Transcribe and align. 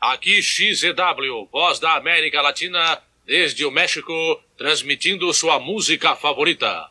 Aqui 0.00 0.42
XZW, 0.42 1.48
voz 1.52 1.78
da 1.78 1.94
América 1.94 2.42
Latina, 2.42 3.00
desde 3.24 3.64
o 3.64 3.70
México, 3.70 4.12
transmitindo 4.58 5.32
sua 5.32 5.60
música 5.60 6.16
favorita. 6.16 6.90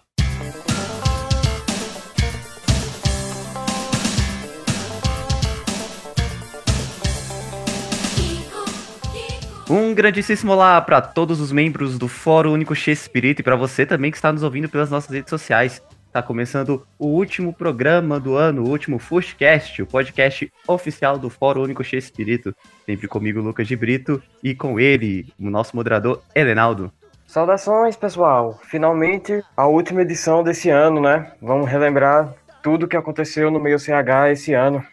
Um 9.70 9.94
grandíssimo 9.94 10.54
olá 10.54 10.82
para 10.82 11.00
todos 11.00 11.40
os 11.40 11.52
membros 11.52 12.00
do 12.00 12.08
Fórum 12.08 12.54
Único 12.54 12.74
X 12.74 13.02
Espírito 13.02 13.42
e 13.42 13.44
para 13.44 13.56
você 13.56 13.86
também 13.86 14.10
que 14.10 14.18
está 14.18 14.34
nos 14.34 14.42
ouvindo 14.42 14.68
pelas 14.68 14.90
nossas 14.90 15.12
redes 15.12 15.30
sociais. 15.30 15.80
Está 16.08 16.24
começando 16.24 16.88
o 16.98 17.06
último 17.06 17.54
programa 17.54 18.20
do 18.20 18.36
ano, 18.36 18.64
o 18.64 18.68
último 18.68 18.98
Fushcast, 18.98 19.84
o 19.84 19.86
podcast 19.86 20.52
oficial 20.68 21.20
do 21.20 21.30
Fórum 21.30 21.62
Único 21.62 21.84
X 21.84 22.06
Espírito. 22.06 22.56
Sempre 22.84 23.08
comigo, 23.08 23.42
Lucas 23.42 23.68
de 23.68 23.76
Brito, 23.76 24.20
e 24.44 24.56
com 24.56 24.80
ele, 24.80 25.32
o 25.40 25.52
nosso 25.52 25.76
moderador, 25.76 26.20
Helenaldo. 26.34 26.92
Saudações, 27.28 27.96
pessoal! 27.96 28.60
Finalmente, 28.64 29.44
a 29.56 29.68
última 29.68 30.02
edição 30.02 30.44
desse 30.44 30.72
ano, 30.72 31.00
né? 31.00 31.32
Vamos 31.40 31.70
relembrar 31.70 32.34
tudo 32.64 32.88
que 32.88 32.98
aconteceu 32.98 33.52
no 33.52 33.60
meio 33.60 33.78
CH 33.78 34.32
esse 34.32 34.52
ano. 34.52 34.84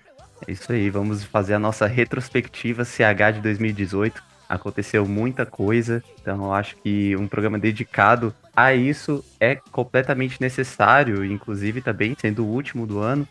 É 0.46 0.52
isso 0.52 0.70
aí, 0.70 0.90
vamos 0.90 1.24
fazer 1.24 1.54
a 1.54 1.58
nossa 1.58 1.86
retrospectiva 1.86 2.84
CH 2.84 3.36
de 3.36 3.40
2018 3.40 4.35
aconteceu 4.48 5.06
muita 5.06 5.44
coisa, 5.44 6.02
então 6.20 6.44
eu 6.44 6.52
acho 6.52 6.76
que 6.76 7.16
um 7.16 7.26
programa 7.26 7.58
dedicado 7.58 8.34
a 8.54 8.74
isso 8.74 9.24
é 9.40 9.56
completamente 9.70 10.40
necessário, 10.40 11.24
inclusive 11.24 11.80
também 11.80 12.16
sendo 12.18 12.44
o 12.44 12.48
último 12.48 12.86
do 12.86 13.00
ano. 13.00 13.26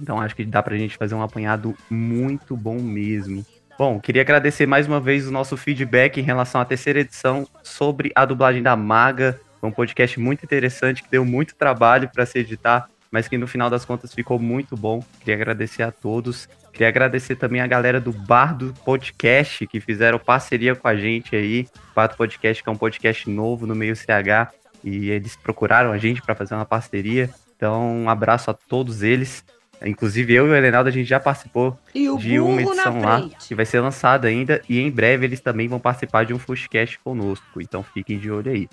Então 0.00 0.20
acho 0.20 0.34
que 0.34 0.44
dá 0.44 0.62
pra 0.62 0.76
gente 0.76 0.96
fazer 0.96 1.14
um 1.14 1.22
apanhado 1.22 1.74
muito 1.90 2.56
bom 2.56 2.80
mesmo. 2.80 3.44
Bom, 3.78 3.98
queria 3.98 4.22
agradecer 4.22 4.66
mais 4.66 4.86
uma 4.86 5.00
vez 5.00 5.26
o 5.26 5.32
nosso 5.32 5.56
feedback 5.56 6.20
em 6.20 6.22
relação 6.22 6.60
à 6.60 6.64
terceira 6.64 7.00
edição 7.00 7.46
sobre 7.62 8.12
a 8.14 8.24
dublagem 8.24 8.62
da 8.62 8.76
Maga. 8.76 9.40
Foi 9.58 9.68
um 9.68 9.72
podcast 9.72 10.20
muito 10.20 10.44
interessante 10.44 11.02
que 11.02 11.10
deu 11.10 11.24
muito 11.24 11.54
trabalho 11.54 12.08
para 12.12 12.26
se 12.26 12.38
editar, 12.38 12.88
mas 13.10 13.26
que 13.26 13.38
no 13.38 13.46
final 13.46 13.70
das 13.70 13.84
contas 13.84 14.12
ficou 14.14 14.38
muito 14.38 14.76
bom. 14.76 15.02
Queria 15.20 15.34
agradecer 15.34 15.82
a 15.82 15.90
todos. 15.90 16.46
Queria 16.72 16.88
agradecer 16.88 17.36
também 17.36 17.60
a 17.60 17.66
galera 17.66 18.00
do 18.00 18.12
Bar 18.12 18.56
do 18.56 18.72
Podcast, 18.84 19.66
que 19.66 19.80
fizeram 19.80 20.18
parceria 20.18 20.74
com 20.74 20.88
a 20.88 20.96
gente 20.96 21.34
aí. 21.34 21.66
Bar 21.94 22.08
do 22.08 22.16
Podcast, 22.16 22.62
que 22.62 22.68
é 22.68 22.72
um 22.72 22.76
podcast 22.76 23.28
novo 23.28 23.66
no 23.66 23.74
meio 23.74 23.94
CH, 23.94 24.52
e 24.82 25.10
eles 25.10 25.36
procuraram 25.36 25.92
a 25.92 25.98
gente 25.98 26.22
para 26.22 26.34
fazer 26.34 26.54
uma 26.54 26.64
parceria. 26.64 27.28
Então, 27.56 28.04
um 28.04 28.08
abraço 28.08 28.50
a 28.50 28.54
todos 28.54 29.02
eles. 29.02 29.44
Inclusive, 29.84 30.34
eu 30.34 30.46
e 30.46 30.50
o 30.50 30.54
Helenaldo, 30.54 30.88
a 30.88 30.92
gente 30.92 31.08
já 31.08 31.18
participou 31.18 31.78
de 31.92 32.38
uma 32.38 32.60
edição 32.60 33.00
lá, 33.00 33.28
que 33.46 33.54
vai 33.54 33.64
ser 33.64 33.80
lançada 33.80 34.28
ainda, 34.28 34.62
e 34.68 34.78
em 34.78 34.90
breve 34.90 35.26
eles 35.26 35.40
também 35.40 35.68
vão 35.68 35.78
participar 35.78 36.24
de 36.24 36.34
um 36.34 36.38
Fushcast 36.38 36.98
conosco. 37.00 37.60
Então, 37.60 37.82
fiquem 37.82 38.18
de 38.18 38.30
olho 38.30 38.50
aí. 38.50 38.68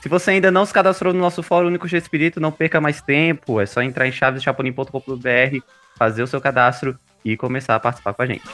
Se 0.00 0.08
você 0.08 0.32
ainda 0.32 0.50
não 0.50 0.64
se 0.64 0.72
cadastrou 0.72 1.12
no 1.12 1.20
nosso 1.20 1.42
Fórum 1.42 1.68
Único 1.68 1.88
de 1.88 1.96
Espírito, 1.96 2.40
não 2.40 2.52
perca 2.52 2.80
mais 2.80 3.00
tempo. 3.00 3.60
É 3.60 3.66
só 3.66 3.82
entrar 3.82 4.06
em 4.06 4.12
chaveschapolin.com.br, 4.12 5.58
fazer 5.96 6.22
o 6.22 6.26
seu 6.26 6.40
cadastro 6.40 6.98
e 7.26 7.36
começar 7.36 7.74
a 7.74 7.80
participar 7.80 8.14
com 8.14 8.22
a 8.22 8.26
gente. 8.26 8.44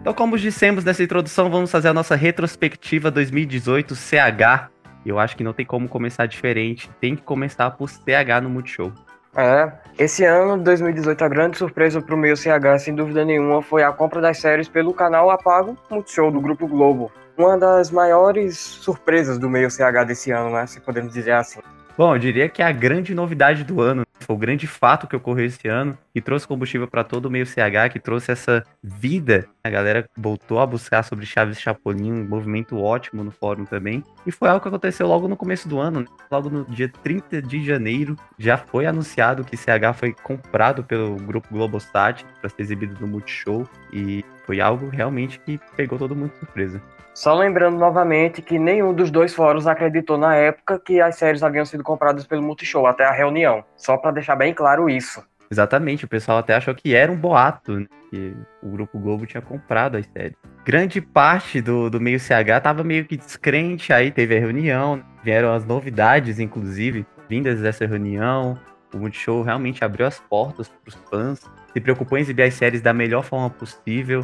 Então, 0.00 0.14
como 0.14 0.38
dissemos 0.38 0.84
nessa 0.84 1.02
introdução, 1.02 1.50
vamos 1.50 1.72
fazer 1.72 1.88
a 1.88 1.92
nossa 1.92 2.14
retrospectiva 2.14 3.10
2018 3.10 3.96
CH 3.96 4.75
eu 5.08 5.18
acho 5.18 5.36
que 5.36 5.44
não 5.44 5.52
tem 5.52 5.64
como 5.64 5.88
começar 5.88 6.26
diferente. 6.26 6.90
Tem 7.00 7.14
que 7.14 7.22
começar 7.22 7.70
por 7.70 7.88
CH 7.88 8.42
no 8.42 8.50
Multishow. 8.50 8.92
É, 9.36 9.70
esse 9.98 10.24
ano, 10.24 10.56
2018, 10.62 11.22
a 11.22 11.28
grande 11.28 11.58
surpresa 11.58 12.00
pro 12.00 12.16
meio 12.16 12.36
CH, 12.36 12.80
sem 12.80 12.94
dúvida 12.94 13.22
nenhuma, 13.22 13.60
foi 13.60 13.82
a 13.82 13.92
compra 13.92 14.20
das 14.20 14.38
séries 14.38 14.66
pelo 14.66 14.94
canal 14.94 15.30
Apago 15.30 15.76
Multishow 15.90 16.30
do 16.30 16.40
Grupo 16.40 16.66
Globo. 16.66 17.12
Uma 17.36 17.58
das 17.58 17.90
maiores 17.90 18.56
surpresas 18.56 19.38
do 19.38 19.50
meio 19.50 19.70
CH 19.70 20.06
desse 20.06 20.30
ano, 20.30 20.50
né? 20.50 20.66
Se 20.66 20.80
podemos 20.80 21.12
dizer 21.12 21.32
assim. 21.32 21.60
Bom, 21.96 22.14
eu 22.14 22.18
diria 22.18 22.48
que 22.48 22.60
é 22.60 22.66
a 22.66 22.72
grande 22.72 23.14
novidade 23.14 23.64
do 23.64 23.80
ano 23.80 24.06
foi 24.26 24.34
o 24.34 24.38
grande 24.38 24.66
fato 24.66 25.06
que 25.06 25.14
ocorreu 25.14 25.46
esse 25.46 25.68
ano, 25.68 25.96
que 26.12 26.20
trouxe 26.20 26.48
combustível 26.48 26.88
para 26.88 27.04
todo 27.04 27.26
o 27.26 27.30
meio 27.30 27.46
CH, 27.46 27.92
que 27.92 28.00
trouxe 28.00 28.32
essa 28.32 28.64
vida. 28.82 29.46
A 29.62 29.70
galera 29.70 30.04
voltou 30.16 30.58
a 30.58 30.66
buscar 30.66 31.04
sobre 31.04 31.24
Chaves 31.24 31.60
Chapolin, 31.60 32.12
um 32.12 32.28
movimento 32.28 32.76
ótimo 32.76 33.22
no 33.22 33.30
fórum 33.30 33.64
também. 33.64 34.02
E 34.26 34.32
foi 34.32 34.48
algo 34.48 34.60
que 34.60 34.66
aconteceu 34.66 35.06
logo 35.06 35.28
no 35.28 35.36
começo 35.36 35.68
do 35.68 35.78
ano, 35.78 36.00
né? 36.00 36.06
logo 36.28 36.50
no 36.50 36.64
dia 36.64 36.88
30 36.88 37.40
de 37.40 37.64
janeiro, 37.64 38.16
já 38.36 38.58
foi 38.58 38.84
anunciado 38.84 39.44
que 39.44 39.56
CH 39.56 39.94
foi 39.94 40.12
comprado 40.12 40.82
pelo 40.82 41.14
grupo 41.16 41.46
Globosat 41.52 42.24
para 42.40 42.50
ser 42.50 42.62
exibido 42.62 42.96
no 43.00 43.06
Multishow. 43.06 43.68
E 43.92 44.24
foi 44.44 44.60
algo 44.60 44.88
realmente 44.88 45.38
que 45.38 45.60
pegou 45.76 45.98
todo 45.98 46.16
mundo 46.16 46.32
de 46.32 46.38
surpresa. 46.40 46.82
Só 47.16 47.32
lembrando 47.32 47.78
novamente 47.78 48.42
que 48.42 48.58
nenhum 48.58 48.92
dos 48.92 49.10
dois 49.10 49.34
fóruns 49.34 49.66
acreditou 49.66 50.18
na 50.18 50.34
época 50.34 50.78
que 50.78 51.00
as 51.00 51.16
séries 51.16 51.42
haviam 51.42 51.64
sido 51.64 51.82
compradas 51.82 52.26
pelo 52.26 52.42
Multishow 52.42 52.86
até 52.86 53.06
a 53.06 53.10
reunião. 53.10 53.64
Só 53.74 53.96
para 53.96 54.10
deixar 54.10 54.36
bem 54.36 54.52
claro 54.52 54.86
isso. 54.90 55.24
Exatamente, 55.50 56.04
o 56.04 56.08
pessoal 56.08 56.36
até 56.36 56.54
achou 56.54 56.74
que 56.74 56.94
era 56.94 57.10
um 57.10 57.16
boato, 57.16 57.80
né? 57.80 57.86
que 58.10 58.36
o 58.62 58.68
Grupo 58.68 58.98
Globo 58.98 59.24
tinha 59.24 59.40
comprado 59.40 59.96
as 59.96 60.04
séries. 60.08 60.36
Grande 60.62 61.00
parte 61.00 61.62
do, 61.62 61.88
do 61.88 61.98
meio 61.98 62.20
CH 62.20 62.60
tava 62.62 62.84
meio 62.84 63.06
que 63.06 63.16
descrente, 63.16 63.94
aí 63.94 64.10
teve 64.10 64.36
a 64.36 64.38
reunião, 64.38 65.02
vieram 65.24 65.54
as 65.54 65.64
novidades, 65.64 66.38
inclusive, 66.38 67.06
vindas 67.30 67.62
dessa 67.62 67.86
reunião. 67.86 68.58
O 68.92 68.98
Multishow 68.98 69.40
realmente 69.40 69.82
abriu 69.82 70.06
as 70.06 70.18
portas 70.18 70.68
para 70.68 70.88
os 70.88 70.94
fãs, 71.08 71.40
se 71.72 71.80
preocupou 71.80 72.18
em 72.18 72.20
exibir 72.20 72.42
as 72.42 72.52
séries 72.52 72.82
da 72.82 72.92
melhor 72.92 73.24
forma 73.24 73.48
possível, 73.48 74.22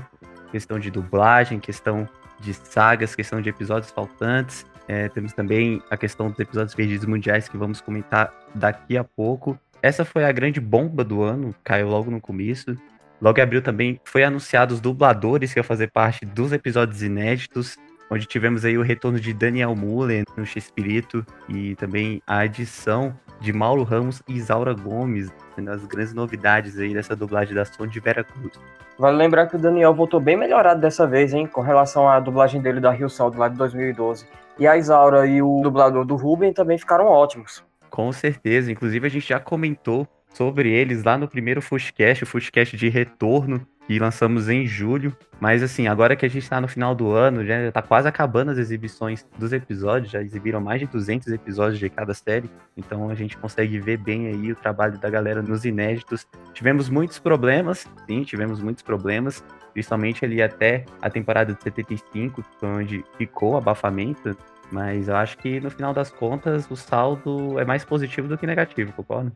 questão 0.50 0.78
de 0.78 0.90
dublagem, 0.90 1.58
questão 1.58 2.06
de 2.42 2.52
sagas, 2.52 3.14
questão 3.14 3.40
de 3.40 3.48
episódios 3.48 3.90
faltantes. 3.90 4.66
É, 4.88 5.08
temos 5.08 5.32
também 5.32 5.80
a 5.90 5.96
questão 5.96 6.28
dos 6.28 6.38
episódios 6.38 6.74
perdidos 6.74 7.06
mundiais 7.06 7.48
que 7.48 7.56
vamos 7.56 7.80
comentar 7.80 8.32
daqui 8.54 8.96
a 8.96 9.04
pouco. 9.04 9.58
Essa 9.80 10.04
foi 10.04 10.24
a 10.24 10.32
grande 10.32 10.60
bomba 10.60 11.04
do 11.04 11.22
ano, 11.22 11.54
caiu 11.64 11.88
logo 11.88 12.10
no 12.10 12.20
começo. 12.20 12.76
Logo 13.20 13.38
em 13.38 13.42
abril 13.42 13.62
também 13.62 14.00
foi 14.04 14.24
anunciado 14.24 14.74
os 14.74 14.80
dubladores 14.80 15.52
que 15.52 15.60
iam 15.60 15.64
fazer 15.64 15.90
parte 15.90 16.26
dos 16.26 16.52
episódios 16.52 17.02
inéditos, 17.02 17.76
onde 18.10 18.26
tivemos 18.26 18.64
aí 18.64 18.76
o 18.76 18.82
retorno 18.82 19.18
de 19.20 19.32
Daniel 19.32 19.74
Mullen 19.76 20.24
no 20.36 20.44
X-Espírito 20.44 21.24
e 21.48 21.76
também 21.76 22.20
a 22.26 22.38
adição 22.40 23.16
de 23.42 23.52
Mauro 23.52 23.82
Ramos 23.82 24.22
e 24.28 24.34
Isaura 24.34 24.72
Gomes, 24.72 25.30
sendo 25.54 25.70
as 25.70 25.84
grandes 25.84 26.14
novidades 26.14 26.78
aí 26.78 26.94
dessa 26.94 27.16
dublagem 27.16 27.54
da 27.54 27.64
Som 27.64 27.86
de 27.86 27.98
Vera 27.98 28.22
Cruz. 28.22 28.52
Vale 28.98 29.16
lembrar 29.16 29.48
que 29.48 29.56
o 29.56 29.58
Daniel 29.58 29.92
voltou 29.92 30.20
bem 30.20 30.36
melhorado 30.36 30.80
dessa 30.80 31.06
vez, 31.06 31.34
hein, 31.34 31.46
com 31.46 31.60
relação 31.60 32.08
à 32.08 32.20
dublagem 32.20 32.60
dele 32.62 32.80
da 32.80 32.90
Rio 32.90 33.10
Sol, 33.10 33.30
do 33.30 33.38
lado 33.38 33.52
de 33.52 33.58
2012. 33.58 34.26
E 34.58 34.66
a 34.66 34.76
Isaura 34.76 35.26
e 35.26 35.42
o 35.42 35.60
dublador 35.60 36.04
do 36.04 36.14
Ruben 36.14 36.52
também 36.52 36.78
ficaram 36.78 37.06
ótimos. 37.06 37.64
Com 37.90 38.12
certeza, 38.12 38.70
inclusive 38.70 39.06
a 39.06 39.10
gente 39.10 39.28
já 39.28 39.40
comentou 39.40 40.06
sobre 40.32 40.70
eles 40.70 41.02
lá 41.02 41.18
no 41.18 41.28
primeiro 41.28 41.60
Fushcast, 41.60 42.24
o 42.24 42.26
Fushcast 42.26 42.76
de 42.76 42.88
retorno, 42.88 43.66
que 43.86 43.98
lançamos 43.98 44.48
em 44.48 44.66
julho. 44.66 45.16
Mas 45.40 45.62
assim, 45.62 45.88
agora 45.88 46.14
que 46.14 46.24
a 46.24 46.28
gente 46.28 46.42
está 46.42 46.60
no 46.60 46.68
final 46.68 46.94
do 46.94 47.10
ano, 47.10 47.44
já 47.44 47.68
está 47.68 47.82
quase 47.82 48.06
acabando 48.06 48.50
as 48.50 48.58
exibições 48.58 49.26
dos 49.36 49.52
episódios, 49.52 50.12
já 50.12 50.22
exibiram 50.22 50.60
mais 50.60 50.80
de 50.80 50.86
200 50.86 51.28
episódios 51.28 51.78
de 51.78 51.90
cada 51.90 52.14
série, 52.14 52.48
então 52.76 53.10
a 53.10 53.14
gente 53.14 53.36
consegue 53.36 53.80
ver 53.80 53.96
bem 53.96 54.28
aí 54.28 54.52
o 54.52 54.56
trabalho 54.56 54.98
da 54.98 55.10
galera 55.10 55.42
nos 55.42 55.64
inéditos. 55.64 56.26
Tivemos 56.54 56.88
muitos 56.88 57.18
problemas, 57.18 57.88
sim, 58.06 58.22
tivemos 58.22 58.60
muitos 58.60 58.84
problemas, 58.84 59.44
principalmente 59.72 60.24
ali 60.24 60.40
até 60.40 60.84
a 61.00 61.10
temporada 61.10 61.52
de 61.52 61.62
75, 61.62 62.44
onde 62.62 63.04
ficou 63.18 63.56
abafamento, 63.56 64.36
mas 64.70 65.08
eu 65.08 65.16
acho 65.16 65.36
que 65.38 65.60
no 65.60 65.70
final 65.70 65.92
das 65.92 66.10
contas 66.10 66.70
o 66.70 66.76
saldo 66.76 67.58
é 67.58 67.64
mais 67.64 67.84
positivo 67.84 68.28
do 68.28 68.38
que 68.38 68.46
negativo, 68.46 68.92
concorda? 68.92 69.32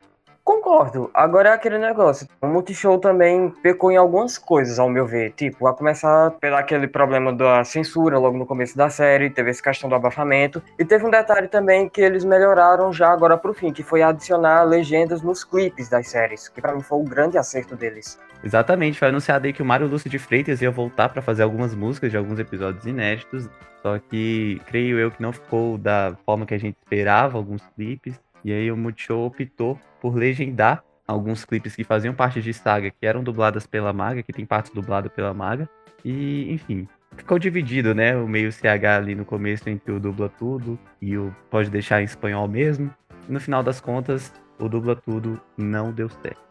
Concordo. 0.67 1.09
Agora 1.15 1.51
é 1.51 1.53
aquele 1.53 1.79
negócio. 1.79 2.27
O 2.43 2.47
Multishow 2.49 2.99
também 2.99 3.51
pecou 3.63 3.93
em 3.93 3.97
algumas 3.97 4.37
coisas, 4.37 4.81
ao 4.81 4.89
meu 4.89 5.07
ver. 5.07 5.31
Tipo, 5.33 5.69
a 5.69 5.73
começar 5.75 6.33
pelo 6.33 6.57
aquele 6.57 6.89
problema 6.89 7.33
da 7.33 7.63
censura 7.63 8.19
logo 8.19 8.37
no 8.37 8.45
começo 8.45 8.77
da 8.77 8.91
série, 8.91 9.31
teve 9.31 9.51
essa 9.51 9.63
questão 9.63 9.89
do 9.89 9.95
abafamento. 9.95 10.61
E 10.77 10.85
teve 10.85 11.07
um 11.07 11.11
detalhe 11.11 11.47
também 11.47 11.89
que 11.89 12.01
eles 12.01 12.25
melhoraram 12.25 12.93
já 12.93 13.13
agora 13.13 13.39
pro 13.39 13.55
fim, 13.55 13.73
que 13.73 13.85
foi 13.85 14.03
adicionar 14.03 14.65
legendas 14.65 15.23
nos 15.23 15.45
clipes 15.45 15.89
das 15.89 16.09
séries, 16.09 16.49
que 16.49 16.61
para 16.61 16.75
mim 16.75 16.83
foi 16.83 16.99
o 16.99 17.05
grande 17.05 17.39
acerto 17.39 17.77
deles. 17.77 18.19
Exatamente, 18.43 18.99
foi 18.99 19.09
anunciado 19.09 19.47
aí 19.47 19.53
que 19.53 19.63
o 19.63 19.67
Mário 19.67 19.87
Lúcio 19.87 20.11
de 20.11 20.19
Freitas 20.19 20.61
ia 20.61 20.71
voltar 20.71 21.09
para 21.09 21.23
fazer 21.23 21.45
algumas 21.45 21.75
músicas 21.75 22.11
de 22.11 22.17
alguns 22.17 22.39
episódios 22.41 22.85
inéditos. 22.87 23.49
Só 23.83 24.01
que 24.01 24.61
creio 24.67 24.99
eu 24.99 25.13
que 25.13 25.23
não 25.23 25.33
ficou 25.33 25.79
da 25.79 26.17
forma 26.27 26.45
que 26.45 26.55
a 26.55 26.59
gente 26.59 26.77
esperava, 26.83 27.39
alguns 27.39 27.63
clipes. 27.77 28.21
E 28.45 28.53
aí 28.53 28.71
o 28.71 28.77
Multishow 28.77 29.27
optou 29.27 29.79
por 30.01 30.15
legendar 30.15 30.83
alguns 31.07 31.45
clipes 31.45 31.77
que 31.77 31.85
faziam 31.85 32.15
parte 32.15 32.41
de 32.41 32.53
saga, 32.53 32.91
que 32.91 33.07
eram 33.07 33.23
dubladas 33.23 33.67
pela 33.67 33.93
Maga, 33.93 34.23
que 34.23 34.33
tem 34.33 34.45
partes 34.45 34.73
dubladas 34.73 35.13
pela 35.13 35.33
Maga. 35.33 35.69
E, 36.05 36.53
enfim, 36.53 36.89
ficou 37.17 37.39
dividido, 37.39 37.95
né? 37.95 38.17
O 38.17 38.29
meio 38.29 38.53
CH 38.53 38.97
ali 38.97 39.15
no 39.15 39.25
começo 39.25 39.69
entre 39.69 39.93
o 39.93 40.01
dubla 40.01 40.29
tudo 40.29 40.79
e 41.01 41.17
o 41.17 41.35
pode 41.51 41.71
deixar 41.71 42.01
em 42.01 42.05
espanhol 42.05 42.47
mesmo. 42.49 42.93
No 43.29 43.41
final 43.41 43.63
das 43.63 43.81
contas, 43.81 44.33
o 44.59 44.69
dubla 44.69 44.97
tudo 44.97 45.41
não 45.57 45.93
deu 45.93 46.09
certo. 46.09 46.46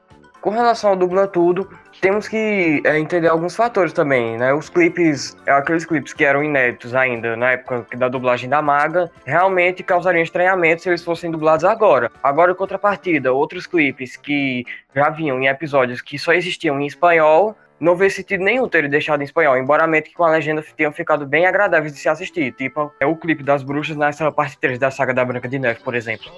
Com 0.46 0.52
relação 0.52 0.92
ao 0.92 0.96
dubla 0.96 1.28
tudo, 1.28 1.68
temos 2.00 2.28
que 2.28 2.80
é, 2.86 3.00
entender 3.00 3.28
alguns 3.28 3.56
fatores 3.56 3.92
também, 3.92 4.38
né? 4.38 4.54
Os 4.54 4.70
clipes, 4.70 5.36
é, 5.44 5.52
aqueles 5.52 5.86
clipes 5.86 6.14
que 6.14 6.24
eram 6.24 6.44
inéditos 6.44 6.94
ainda 6.94 7.36
na 7.36 7.54
época 7.54 7.98
da 7.98 8.08
dublagem 8.08 8.48
da 8.48 8.62
Maga, 8.62 9.10
realmente 9.26 9.82
causariam 9.82 10.22
estranhamento 10.22 10.84
se 10.84 10.90
eles 10.90 11.04
fossem 11.04 11.32
dublados 11.32 11.66
agora. 11.66 12.12
Agora, 12.22 12.52
em 12.52 12.56
contrapartida, 12.56 13.34
outros 13.34 13.66
clipes 13.66 14.16
que 14.16 14.64
já 14.96 15.10
vinham 15.10 15.42
em 15.42 15.48
episódios 15.48 16.00
que 16.00 16.20
só 16.20 16.32
existiam 16.32 16.80
em 16.80 16.86
espanhol, 16.86 17.58
não 17.80 17.96
vê 17.96 18.08
sentido 18.08 18.44
nenhum 18.44 18.70
ter 18.70 18.88
deixado 18.88 19.22
em 19.22 19.26
espanhol, 19.26 19.58
embora 19.58 19.90
que 20.00 20.14
com 20.14 20.26
a 20.26 20.30
legenda 20.30 20.64
tenham 20.78 20.92
ficado 20.92 21.26
bem 21.26 21.48
agradáveis 21.48 21.92
de 21.92 21.98
se 21.98 22.08
assistir. 22.08 22.52
Tipo, 22.52 22.94
é 23.00 23.06
o 23.08 23.16
clipe 23.16 23.42
das 23.42 23.64
bruxas 23.64 23.98
nessa 23.98 24.32
parte 24.32 24.60
3 24.60 24.78
da 24.78 24.92
saga 24.92 25.12
da 25.12 25.26
Branca 25.26 25.50
de 25.50 25.58
Neve, 25.58 25.80
por 25.84 25.96
exemplo. 25.96 26.32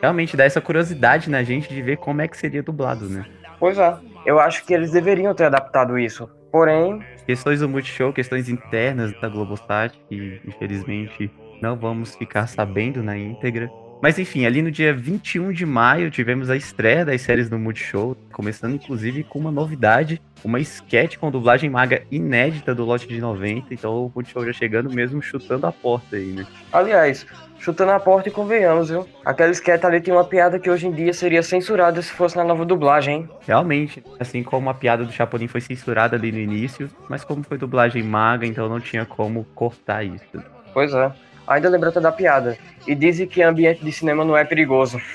Realmente 0.00 0.36
dá 0.36 0.44
essa 0.44 0.60
curiosidade 0.60 1.28
na 1.28 1.42
gente 1.42 1.74
de 1.74 1.82
ver 1.82 1.96
como 1.96 2.22
é 2.22 2.28
que 2.28 2.36
seria 2.36 2.62
dublado, 2.62 3.08
né? 3.08 3.24
Pois 3.58 3.78
é. 3.78 3.96
Eu 4.24 4.38
acho 4.38 4.64
que 4.64 4.74
eles 4.74 4.90
deveriam 4.90 5.34
ter 5.34 5.44
adaptado 5.44 5.98
isso. 5.98 6.28
Porém. 6.50 7.02
Questões 7.26 7.60
do 7.60 7.68
Multishow, 7.68 8.12
questões 8.12 8.48
internas 8.48 9.12
da 9.20 9.28
Globosat, 9.28 9.92
que 10.08 10.40
infelizmente 10.46 11.30
não 11.60 11.76
vamos 11.76 12.14
ficar 12.14 12.46
sabendo 12.46 13.02
na 13.02 13.16
íntegra. 13.16 13.70
Mas 14.00 14.16
enfim, 14.18 14.46
ali 14.46 14.62
no 14.62 14.70
dia 14.70 14.94
21 14.94 15.52
de 15.52 15.66
maio 15.66 16.10
tivemos 16.10 16.48
a 16.50 16.56
estreia 16.56 17.04
das 17.04 17.20
séries 17.20 17.48
do 17.48 17.58
Multishow, 17.58 18.16
começando 18.32 18.74
inclusive 18.74 19.24
com 19.24 19.40
uma 19.40 19.50
novidade, 19.50 20.22
uma 20.44 20.60
sketch 20.60 21.16
com 21.16 21.32
dublagem 21.32 21.68
maga 21.68 22.02
inédita 22.10 22.72
do 22.72 22.84
lote 22.84 23.08
de 23.08 23.20
90, 23.20 23.74
então 23.74 24.06
o 24.06 24.12
Multishow 24.14 24.46
já 24.46 24.52
chegando 24.52 24.88
mesmo 24.88 25.20
chutando 25.20 25.66
a 25.66 25.72
porta 25.72 26.14
aí, 26.14 26.26
né? 26.26 26.46
Aliás, 26.72 27.26
chutando 27.58 27.90
a 27.90 27.98
porta 27.98 28.28
e 28.28 28.32
convenhamos, 28.32 28.88
viu? 28.88 29.04
Aquela 29.24 29.50
sketch 29.50 29.84
ali 29.84 30.00
tem 30.00 30.14
uma 30.14 30.24
piada 30.24 30.60
que 30.60 30.70
hoje 30.70 30.86
em 30.86 30.92
dia 30.92 31.12
seria 31.12 31.42
censurada 31.42 32.00
se 32.00 32.12
fosse 32.12 32.36
na 32.36 32.44
nova 32.44 32.64
dublagem, 32.64 33.16
hein? 33.16 33.28
Realmente, 33.46 34.04
assim 34.20 34.44
como 34.44 34.70
a 34.70 34.74
piada 34.74 35.04
do 35.04 35.10
Chapolin 35.10 35.48
foi 35.48 35.60
censurada 35.60 36.14
ali 36.14 36.30
no 36.30 36.38
início, 36.38 36.88
mas 37.08 37.24
como 37.24 37.42
foi 37.42 37.58
dublagem 37.58 38.04
maga, 38.04 38.46
então 38.46 38.68
não 38.68 38.78
tinha 38.78 39.04
como 39.04 39.44
cortar 39.56 40.04
isso. 40.04 40.40
Pois 40.72 40.94
é. 40.94 41.10
Ainda 41.48 41.68
lembrando 41.70 42.00
da 42.00 42.12
piada. 42.12 42.58
E 42.86 42.94
dizem 42.94 43.26
que 43.26 43.42
ambiente 43.42 43.82
de 43.82 43.90
cinema 43.90 44.22
não 44.24 44.36
é 44.36 44.44
perigoso. 44.44 45.00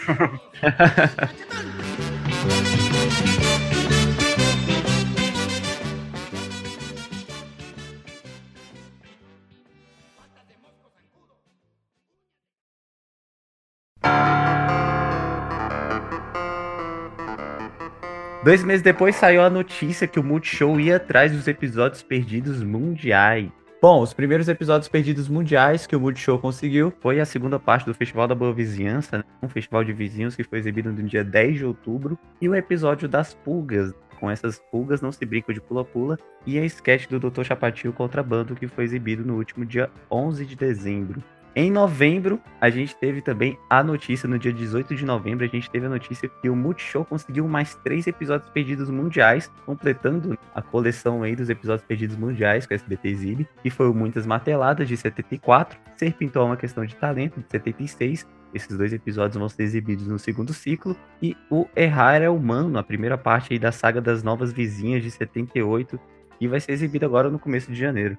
Dois 18.43 18.61
meses 18.61 18.81
depois 18.81 19.15
saiu 19.15 19.41
a 19.41 19.49
notícia 19.49 20.05
que 20.05 20.19
o 20.19 20.23
Multishow 20.23 20.77
ia 20.77 20.97
atrás 20.97 21.31
dos 21.31 21.47
episódios 21.47 22.03
perdidos 22.03 22.61
mundiais. 22.61 23.49
Bom, 23.83 24.01
os 24.01 24.13
primeiros 24.13 24.47
episódios 24.47 24.87
perdidos 24.87 25.27
mundiais 25.27 25.85
que 25.85 25.93
o 25.93 25.99
Multishow 25.99 26.39
conseguiu 26.39 26.93
foi 27.01 27.19
a 27.19 27.25
segunda 27.25 27.59
parte 27.59 27.85
do 27.85 27.93
Festival 27.93 28.29
da 28.29 28.33
Boa 28.33 28.53
Vizinhança, 28.53 29.17
né? 29.17 29.23
um 29.41 29.49
festival 29.49 29.83
de 29.83 29.91
vizinhos 29.91 30.37
que 30.37 30.43
foi 30.45 30.57
exibido 30.59 30.89
no 30.89 31.03
dia 31.03 31.21
10 31.21 31.57
de 31.57 31.65
outubro, 31.65 32.17
e 32.39 32.47
o 32.47 32.55
episódio 32.55 33.09
das 33.09 33.33
pulgas. 33.33 33.93
Com 34.21 34.31
essas 34.31 34.57
pulgas 34.71 35.01
não 35.01 35.11
se 35.11 35.25
brinca 35.25 35.53
de 35.53 35.59
pula-pula, 35.59 36.17
e 36.45 36.57
a 36.57 36.63
sketch 36.63 37.09
do 37.09 37.19
Dr. 37.19 37.43
Chapatil 37.43 37.91
Contrabando, 37.91 38.55
que 38.55 38.69
foi 38.69 38.85
exibido 38.85 39.25
no 39.25 39.35
último 39.35 39.65
dia 39.65 39.91
11 40.09 40.45
de 40.45 40.55
dezembro. 40.55 41.21
Em 41.55 41.69
novembro, 41.69 42.41
a 42.59 42.67
gente 42.71 42.95
teve 42.95 43.21
também 43.21 43.59
a 43.69 43.83
notícia, 43.83 44.27
no 44.27 44.39
dia 44.39 44.51
18 44.51 44.95
de 44.95 45.05
novembro, 45.05 45.45
a 45.45 45.47
gente 45.47 45.69
teve 45.69 45.85
a 45.85 45.89
notícia 45.89 46.27
que 46.27 46.49
o 46.49 46.55
Multishow 46.55 47.05
conseguiu 47.05 47.47
mais 47.47 47.75
três 47.75 48.07
episódios 48.07 48.49
perdidos 48.49 48.89
mundiais, 48.89 49.51
completando 49.63 50.35
a 50.55 50.63
coleção 50.63 51.21
aí 51.21 51.35
dos 51.35 51.51
episódios 51.51 51.85
perdidos 51.85 52.17
mundiais 52.17 52.65
com 52.65 52.73
a 52.73 52.75
SBT 52.75 53.07
Exibe, 53.07 53.47
que 53.61 53.69
foi 53.69 53.93
Muitas 53.93 54.25
Marteladas, 54.25 54.87
de 54.87 54.97
74, 54.97 55.77
Serpintou 55.95 56.41
é 56.41 56.45
uma 56.45 56.57
questão 56.57 56.83
de 56.83 56.95
talento, 56.95 57.39
de 57.39 57.45
76, 57.51 58.27
esses 58.51 58.75
dois 58.75 58.91
episódios 58.91 59.37
vão 59.37 59.47
ser 59.47 59.61
exibidos 59.61 60.07
no 60.07 60.17
segundo 60.17 60.53
ciclo, 60.53 60.97
e 61.21 61.37
o 61.51 61.67
Errar 61.75 62.23
é 62.23 62.29
Humano, 62.31 62.79
a 62.79 62.83
primeira 62.83 63.17
parte 63.17 63.53
aí 63.53 63.59
da 63.59 63.71
saga 63.71 64.01
das 64.01 64.23
Novas 64.23 64.51
Vizinhas, 64.51 65.03
de 65.03 65.11
78, 65.11 65.99
que 66.39 66.47
vai 66.47 66.59
ser 66.59 66.71
exibido 66.71 67.05
agora 67.05 67.29
no 67.29 67.37
começo 67.37 67.71
de 67.71 67.77
janeiro. 67.77 68.17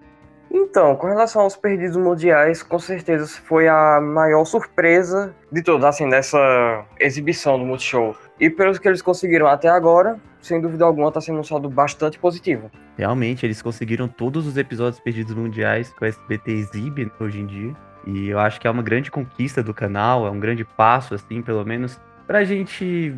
Então, 0.50 0.94
com 0.96 1.06
relação 1.06 1.42
aos 1.42 1.56
perdidos 1.56 1.96
mundiais, 1.96 2.62
com 2.62 2.78
certeza 2.78 3.26
foi 3.44 3.68
a 3.68 4.00
maior 4.00 4.44
surpresa 4.44 5.34
de 5.50 5.62
todas, 5.62 5.84
assim, 5.84 6.08
dessa 6.08 6.84
exibição 7.00 7.58
do 7.58 7.64
Multishow. 7.64 8.16
E 8.38 8.50
pelos 8.50 8.78
que 8.78 8.88
eles 8.88 9.02
conseguiram 9.02 9.46
até 9.46 9.68
agora, 9.68 10.18
sem 10.40 10.60
dúvida 10.60 10.84
alguma, 10.84 11.08
está 11.08 11.20
sendo 11.20 11.40
um 11.40 11.44
saldo 11.44 11.68
bastante 11.68 12.18
positivo. 12.18 12.70
Realmente, 12.96 13.46
eles 13.46 13.62
conseguiram 13.62 14.06
todos 14.06 14.46
os 14.46 14.56
episódios 14.56 15.00
perdidos 15.00 15.34
mundiais 15.34 15.92
que 15.92 16.04
o 16.04 16.06
SBT 16.06 16.52
exibe 16.52 17.10
hoje 17.18 17.40
em 17.40 17.46
dia. 17.46 17.74
E 18.06 18.28
eu 18.28 18.38
acho 18.38 18.60
que 18.60 18.66
é 18.66 18.70
uma 18.70 18.82
grande 18.82 19.10
conquista 19.10 19.62
do 19.62 19.72
canal, 19.72 20.26
é 20.26 20.30
um 20.30 20.38
grande 20.38 20.64
passo, 20.64 21.14
assim, 21.14 21.40
pelo 21.40 21.64
menos, 21.64 21.98
pra 22.26 22.44
gente 22.44 23.14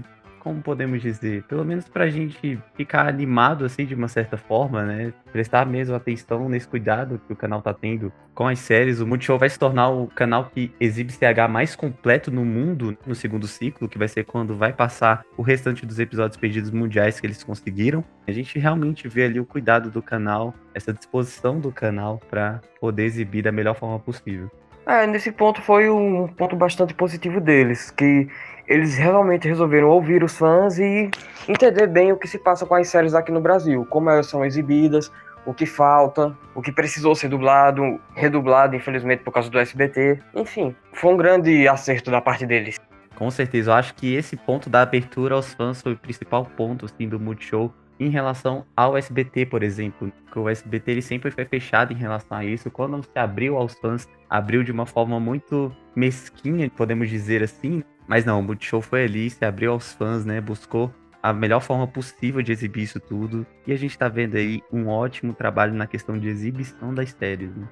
como 0.47 0.63
podemos 0.63 1.03
dizer, 1.03 1.43
pelo 1.49 1.65
menos 1.65 1.89
pra 1.89 2.09
gente 2.09 2.57
ficar 2.77 3.09
animado 3.09 3.65
assim 3.65 3.85
de 3.85 3.97
uma 3.97 4.07
certa 4.07 4.37
forma, 4.37 4.85
né? 4.85 5.13
Prestar 5.33 5.67
mesmo 5.67 5.97
atenção 5.97 6.49
nesse 6.49 6.69
cuidado 6.69 7.21
que 7.27 7.33
o 7.33 7.37
canal 7.37 7.61
tá 7.61 7.75
tendo 7.75 8.13
com 8.33 8.47
as 8.47 8.61
séries. 8.61 9.01
O 9.01 9.07
Multishow 9.09 9.41
vai 9.41 9.49
se 9.49 9.59
tornar 9.59 9.89
o 9.89 10.07
canal 10.07 10.45
que 10.45 10.73
exibe 10.79 11.13
CH 11.13 11.51
mais 11.51 11.75
completo 11.75 12.31
no 12.31 12.45
mundo 12.45 12.97
no 13.05 13.13
segundo 13.13 13.49
ciclo, 13.49 13.89
que 13.89 13.99
vai 13.99 14.07
ser 14.07 14.23
quando 14.23 14.55
vai 14.55 14.73
passar 14.73 15.25
o 15.37 15.43
restante 15.43 15.85
dos 15.85 15.99
episódios 15.99 16.39
perdidos 16.39 16.71
mundiais 16.71 17.19
que 17.19 17.27
eles 17.27 17.43
conseguiram. 17.43 18.05
A 18.29 18.31
gente 18.31 18.57
realmente 18.57 19.09
vê 19.09 19.25
ali 19.25 19.41
o 19.41 19.45
cuidado 19.45 19.91
do 19.91 20.01
canal, 20.01 20.55
essa 20.73 20.93
disposição 20.93 21.59
do 21.59 21.73
canal 21.73 22.21
para 22.31 22.61
poder 22.81 23.03
exibir 23.03 23.43
da 23.43 23.51
melhor 23.51 23.75
forma 23.75 23.99
possível. 23.99 24.49
É, 24.87 25.05
nesse 25.05 25.33
ponto 25.33 25.61
foi 25.61 25.91
um 25.91 26.29
ponto 26.29 26.55
bastante 26.55 26.95
positivo 26.95 27.41
deles, 27.41 27.91
que 27.91 28.29
eles 28.67 28.97
realmente 28.97 29.47
resolveram 29.47 29.89
ouvir 29.89 30.23
os 30.23 30.37
fãs 30.37 30.79
e 30.79 31.11
entender 31.49 31.87
bem 31.87 32.13
o 32.13 32.17
que 32.17 32.27
se 32.27 32.39
passa 32.39 32.67
com 32.67 32.75
as 32.75 32.89
séries 32.89 33.15
aqui 33.15 33.31
no 33.31 33.41
Brasil, 33.41 33.87
como 33.89 34.11
elas 34.11 34.27
são 34.27 34.45
exibidas, 34.45 35.11
o 35.45 35.55
que 35.55 35.65
falta, 35.65 36.37
o 36.55 36.61
que 36.61 36.73
precisou 36.73 37.15
ser 37.15 37.29
dublado, 37.29 38.01
redublado, 38.15 38.75
infelizmente, 38.75 39.23
por 39.23 39.33
causa 39.33 39.49
do 39.49 39.59
SBT. 39.59 40.19
Enfim, 40.35 40.75
foi 40.93 41.15
um 41.15 41.17
grande 41.17 41.69
acerto 41.69 42.11
da 42.11 42.21
parte 42.21 42.45
deles. 42.45 42.81
Com 43.15 43.31
certeza, 43.31 43.71
eu 43.71 43.75
acho 43.75 43.95
que 43.95 44.15
esse 44.15 44.37
ponto 44.37 44.69
da 44.69 44.83
abertura 44.83 45.35
aos 45.35 45.55
fãs 45.55 45.81
foi 45.81 45.93
o 45.93 45.97
principal 45.97 46.45
ponto 46.45 46.85
assim, 46.85 47.09
do 47.09 47.19
Multishow 47.19 47.73
em 47.99 48.11
relação 48.11 48.67
ao 48.77 48.97
SBT, 48.97 49.47
por 49.47 49.63
exemplo. 49.63 50.13
Que 50.31 50.39
o 50.39 50.49
SBT 50.49 50.91
ele 50.91 51.03
sempre 51.03 51.31
foi 51.31 51.47
fechado 51.47 51.93
em 51.93 51.97
relação 51.97 52.37
a 52.37 52.45
isso. 52.45 52.71
Quando 52.71 53.03
se 53.03 53.19
abriu 53.19 53.57
aos 53.57 53.73
fãs, 53.79 54.07
abriu 54.29 54.63
de 54.63 54.71
uma 54.71 54.85
forma 54.85 55.19
muito 55.19 55.75
mesquinha, 55.95 56.69
podemos 56.69 57.09
dizer 57.09 57.43
assim. 57.43 57.83
Mas 58.09 58.25
não, 58.25 58.41
o 58.41 58.43
Multishow 58.43 58.81
foi 58.81 59.05
ali, 59.05 59.29
se 59.29 59.45
abriu 59.45 59.73
aos 59.73 59.93
fãs, 59.93 60.25
né? 60.25 60.41
Buscou 60.41 60.93
a 61.23 61.33
melhor 61.33 61.61
forma 61.61 61.89
possível 61.89 62.41
de 62.41 62.53
exibir 62.53 62.85
isso 62.85 63.01
tudo. 63.01 63.45
E 63.67 63.73
a 63.73 63.77
gente 63.77 63.99
tá 63.99 64.09
vendo 64.09 64.37
aí 64.37 64.63
um 64.73 64.89
ótimo 64.89 65.33
trabalho 65.33 65.75
na 65.75 65.87
questão 65.87 66.17
de 66.17 66.29
exibição 66.29 66.95
das 66.95 67.11
séries, 67.11 67.55
né? 67.57 67.67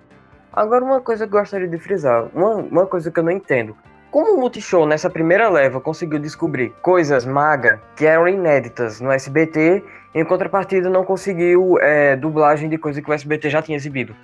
Agora, 0.53 0.85
uma 0.85 1.01
coisa 1.01 1.27
que 1.27 1.35
eu 1.35 1.39
gostaria 1.41 1.69
de 1.69 1.79
frisar, 1.79 2.29
uma, 2.35 2.55
uma 2.55 2.87
coisa 2.87 3.11
que 3.11 3.19
eu 3.19 3.25
não 3.25 3.33
entendo. 3.33 3.77
Como 4.11 4.37
o 4.37 4.41
Multishow, 4.41 4.87
nessa 4.87 5.11
primeira 5.11 5.49
leva, 5.49 5.81
conseguiu 5.81 6.21
descobrir 6.21 6.71
coisas 6.83 7.27
maga 7.27 7.83
que 7.97 8.07
eram 8.07 8.29
inéditas 8.29 9.01
no 9.01 9.11
SBT, 9.11 9.83
em 10.15 10.25
contrapartida 10.25 10.89
não 10.89 11.05
conseguiu 11.05 11.77
é, 11.81 12.15
dublagem 12.15 12.69
de 12.69 12.79
coisa 12.79 13.03
que 13.03 13.11
o 13.11 13.13
SBT 13.13 13.51
já 13.51 13.61
tinha 13.61 13.75
exibido? 13.75 14.15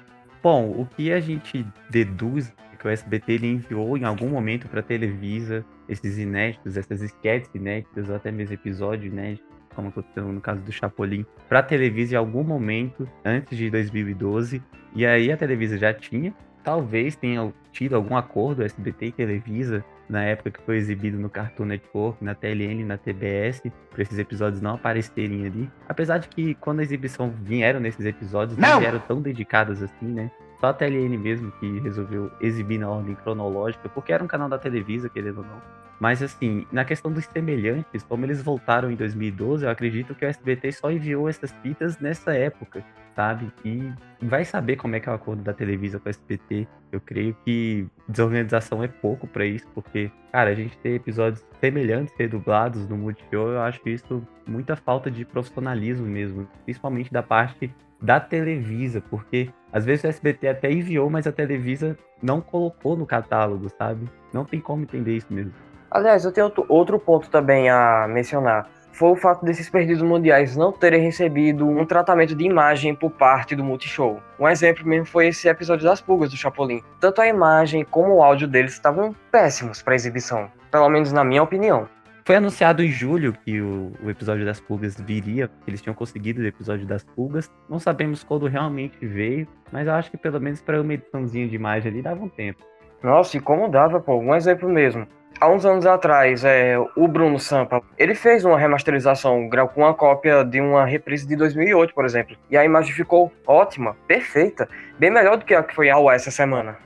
Bom, 0.40 0.66
o 0.70 0.86
que 0.86 1.12
a 1.12 1.18
gente 1.18 1.66
deduz 1.88 2.52
que 2.80 2.88
o 2.88 2.90
SBT 2.90 3.32
ele 3.32 3.46
enviou 3.46 3.96
em 3.96 4.04
algum 4.04 4.28
momento 4.28 4.66
para 4.66 4.82
Televisa 4.82 5.64
esses 5.88 6.18
inéditos, 6.18 6.76
essas 6.76 7.02
sketches 7.02 7.54
inéditas, 7.54 8.08
ou 8.08 8.16
até 8.16 8.32
mesmo 8.32 8.54
episódio 8.54 9.08
inédito, 9.08 9.44
como 9.74 9.88
aconteceu 9.88 10.24
no 10.24 10.40
caso 10.40 10.62
do 10.62 10.72
Chapolin, 10.72 11.26
para 11.48 11.62
Televisa 11.62 12.14
em 12.14 12.16
algum 12.16 12.42
momento 12.42 13.06
antes 13.24 13.56
de 13.56 13.70
2012. 13.70 14.62
E 14.96 15.06
aí 15.06 15.30
a 15.30 15.36
Televisa 15.36 15.76
já 15.76 15.92
tinha, 15.92 16.34
talvez 16.64 17.14
tenha 17.16 17.52
tido 17.70 17.94
algum 17.94 18.16
acordo 18.16 18.64
SBT 18.64 19.06
e 19.06 19.12
Televisa 19.12 19.84
na 20.08 20.24
época 20.24 20.50
que 20.50 20.60
foi 20.62 20.76
exibido 20.76 21.18
no 21.18 21.30
Cartoon 21.30 21.66
Network, 21.66 22.24
na 22.24 22.34
TLN, 22.34 22.84
na 22.84 22.98
TBS, 22.98 23.62
para 23.90 24.02
esses 24.02 24.18
episódios 24.18 24.60
não 24.60 24.74
aparecerem 24.74 25.46
ali. 25.46 25.70
Apesar 25.88 26.18
de 26.18 26.28
que 26.28 26.54
quando 26.54 26.80
a 26.80 26.82
exibição 26.82 27.30
vieram 27.30 27.78
nesses 27.78 28.04
episódios, 28.04 28.58
não, 28.58 28.70
não 28.70 28.80
vieram 28.80 28.98
tão 28.98 29.20
dedicadas 29.22 29.80
assim, 29.80 30.06
né? 30.06 30.30
Só 30.60 30.68
a 30.68 30.74
TLN 30.74 31.16
mesmo 31.16 31.50
que 31.52 31.80
resolveu 31.80 32.30
exibir 32.40 32.78
na 32.78 32.88
ordem 32.88 33.14
cronológica, 33.14 33.88
porque 33.88 34.12
era 34.12 34.22
um 34.22 34.26
canal 34.26 34.48
da 34.48 34.58
Televisa, 34.58 35.08
querendo 35.08 35.38
ou 35.38 35.44
não. 35.44 35.60
Mas 36.00 36.22
assim, 36.22 36.66
na 36.72 36.82
questão 36.82 37.12
dos 37.12 37.26
semelhantes, 37.26 38.02
como 38.02 38.24
eles 38.24 38.42
voltaram 38.42 38.90
em 38.90 38.96
2012, 38.96 39.64
eu 39.64 39.70
acredito 39.70 40.14
que 40.14 40.24
o 40.24 40.28
SBT 40.28 40.72
só 40.72 40.90
enviou 40.90 41.28
essas 41.28 41.52
fitas 41.62 41.98
nessa 41.98 42.34
época, 42.34 42.82
sabe? 43.14 43.52
E 43.62 43.92
vai 44.22 44.46
saber 44.46 44.76
como 44.76 44.96
é 44.96 45.00
que 45.00 45.10
é 45.10 45.12
o 45.12 45.14
acordo 45.14 45.42
da 45.42 45.52
Televisa 45.52 46.00
com 46.00 46.08
o 46.08 46.10
SBT. 46.10 46.66
Eu 46.90 47.02
creio 47.02 47.36
que 47.44 47.86
desorganização 48.08 48.82
é 48.82 48.88
pouco 48.88 49.26
para 49.26 49.44
isso, 49.44 49.66
porque, 49.74 50.10
cara, 50.32 50.50
a 50.50 50.54
gente 50.54 50.76
ter 50.78 50.94
episódios 50.94 51.44
semelhantes 51.60 52.14
redublados 52.18 52.88
no 52.88 52.96
Multishow, 52.96 53.48
eu 53.50 53.60
acho 53.60 53.86
isso 53.86 54.26
muita 54.46 54.76
falta 54.76 55.10
de 55.10 55.26
profissionalismo 55.26 56.06
mesmo, 56.06 56.48
principalmente 56.64 57.12
da 57.12 57.22
parte 57.22 57.70
da 58.00 58.18
Televisa, 58.18 59.02
porque 59.10 59.50
às 59.72 59.84
vezes 59.84 60.04
o 60.04 60.08
SBT 60.08 60.48
até 60.48 60.70
enviou, 60.70 61.08
mas 61.10 61.26
a 61.26 61.32
Televisa 61.32 61.96
não 62.22 62.40
colocou 62.40 62.96
no 62.96 63.06
catálogo, 63.06 63.68
sabe? 63.78 64.08
Não 64.32 64.44
tem 64.44 64.60
como 64.60 64.82
entender 64.82 65.16
isso 65.16 65.32
mesmo. 65.32 65.52
Aliás, 65.90 66.24
eu 66.24 66.32
tenho 66.32 66.52
outro 66.68 66.98
ponto 66.98 67.28
também 67.30 67.68
a 67.68 68.06
mencionar. 68.08 68.68
Foi 68.92 69.10
o 69.10 69.16
fato 69.16 69.44
desses 69.44 69.70
perdidos 69.70 70.02
mundiais 70.02 70.56
não 70.56 70.72
terem 70.72 71.02
recebido 71.02 71.66
um 71.66 71.84
tratamento 71.86 72.34
de 72.34 72.44
imagem 72.44 72.94
por 72.94 73.10
parte 73.10 73.56
do 73.56 73.64
Multishow. 73.64 74.20
Um 74.38 74.48
exemplo 74.48 74.86
mesmo 74.86 75.06
foi 75.06 75.28
esse 75.28 75.48
episódio 75.48 75.84
das 75.84 76.00
pulgas 76.00 76.30
do 76.30 76.36
Chapolin. 76.36 76.82
Tanto 77.00 77.20
a 77.20 77.26
imagem 77.26 77.84
como 77.84 78.16
o 78.16 78.22
áudio 78.22 78.46
deles 78.46 78.72
estavam 78.72 79.14
péssimos 79.30 79.80
para 79.80 79.94
exibição, 79.94 80.50
pelo 80.70 80.88
menos 80.88 81.12
na 81.12 81.24
minha 81.24 81.42
opinião. 81.42 81.88
Foi 82.24 82.36
anunciado 82.36 82.82
em 82.82 82.88
julho 82.88 83.32
que 83.32 83.60
o, 83.60 83.92
o, 84.02 84.10
episódio 84.10 84.44
das 84.44 84.60
pulgas 84.60 85.00
viria, 85.00 85.50
eles 85.66 85.80
tinham 85.80 85.94
conseguido 85.94 86.40
o 86.40 86.46
episódio 86.46 86.86
das 86.86 87.02
pulgas. 87.02 87.50
Não 87.68 87.78
sabemos 87.78 88.22
quando 88.22 88.46
realmente 88.46 89.04
veio, 89.04 89.46
mas 89.72 89.86
eu 89.86 89.94
acho 89.94 90.10
que 90.10 90.16
pelo 90.16 90.40
menos 90.40 90.60
para 90.60 90.80
uma 90.80 90.94
ediçãozinha 90.94 91.48
de 91.48 91.54
imagem 91.54 91.90
ali 91.90 92.02
dava 92.02 92.22
um 92.22 92.28
tempo. 92.28 92.62
Nossa, 93.02 93.36
e 93.36 93.40
como 93.40 93.68
dava, 93.68 94.00
pô, 94.00 94.16
um 94.16 94.34
exemplo 94.34 94.68
mesmo. 94.68 95.06
Há 95.40 95.48
uns 95.48 95.64
anos 95.64 95.86
atrás, 95.86 96.44
é, 96.44 96.76
o 96.94 97.08
Bruno 97.08 97.38
Sampa, 97.38 97.82
ele 97.96 98.14
fez 98.14 98.44
uma 98.44 98.58
remasterização 98.58 99.48
com 99.72 99.80
uma 99.80 99.94
cópia 99.94 100.44
de 100.44 100.60
uma 100.60 100.84
reprise 100.84 101.26
de 101.26 101.34
2008, 101.34 101.94
por 101.94 102.04
exemplo. 102.04 102.36
E 102.50 102.58
a 102.58 102.64
imagem 102.64 102.92
ficou 102.92 103.32
ótima, 103.46 103.96
perfeita, 104.06 104.68
bem 104.98 105.10
melhor 105.10 105.38
do 105.38 105.46
que 105.46 105.54
a 105.54 105.62
que 105.62 105.74
foi 105.74 105.88
ao 105.88 106.10
essa 106.10 106.30
semana. 106.30 106.76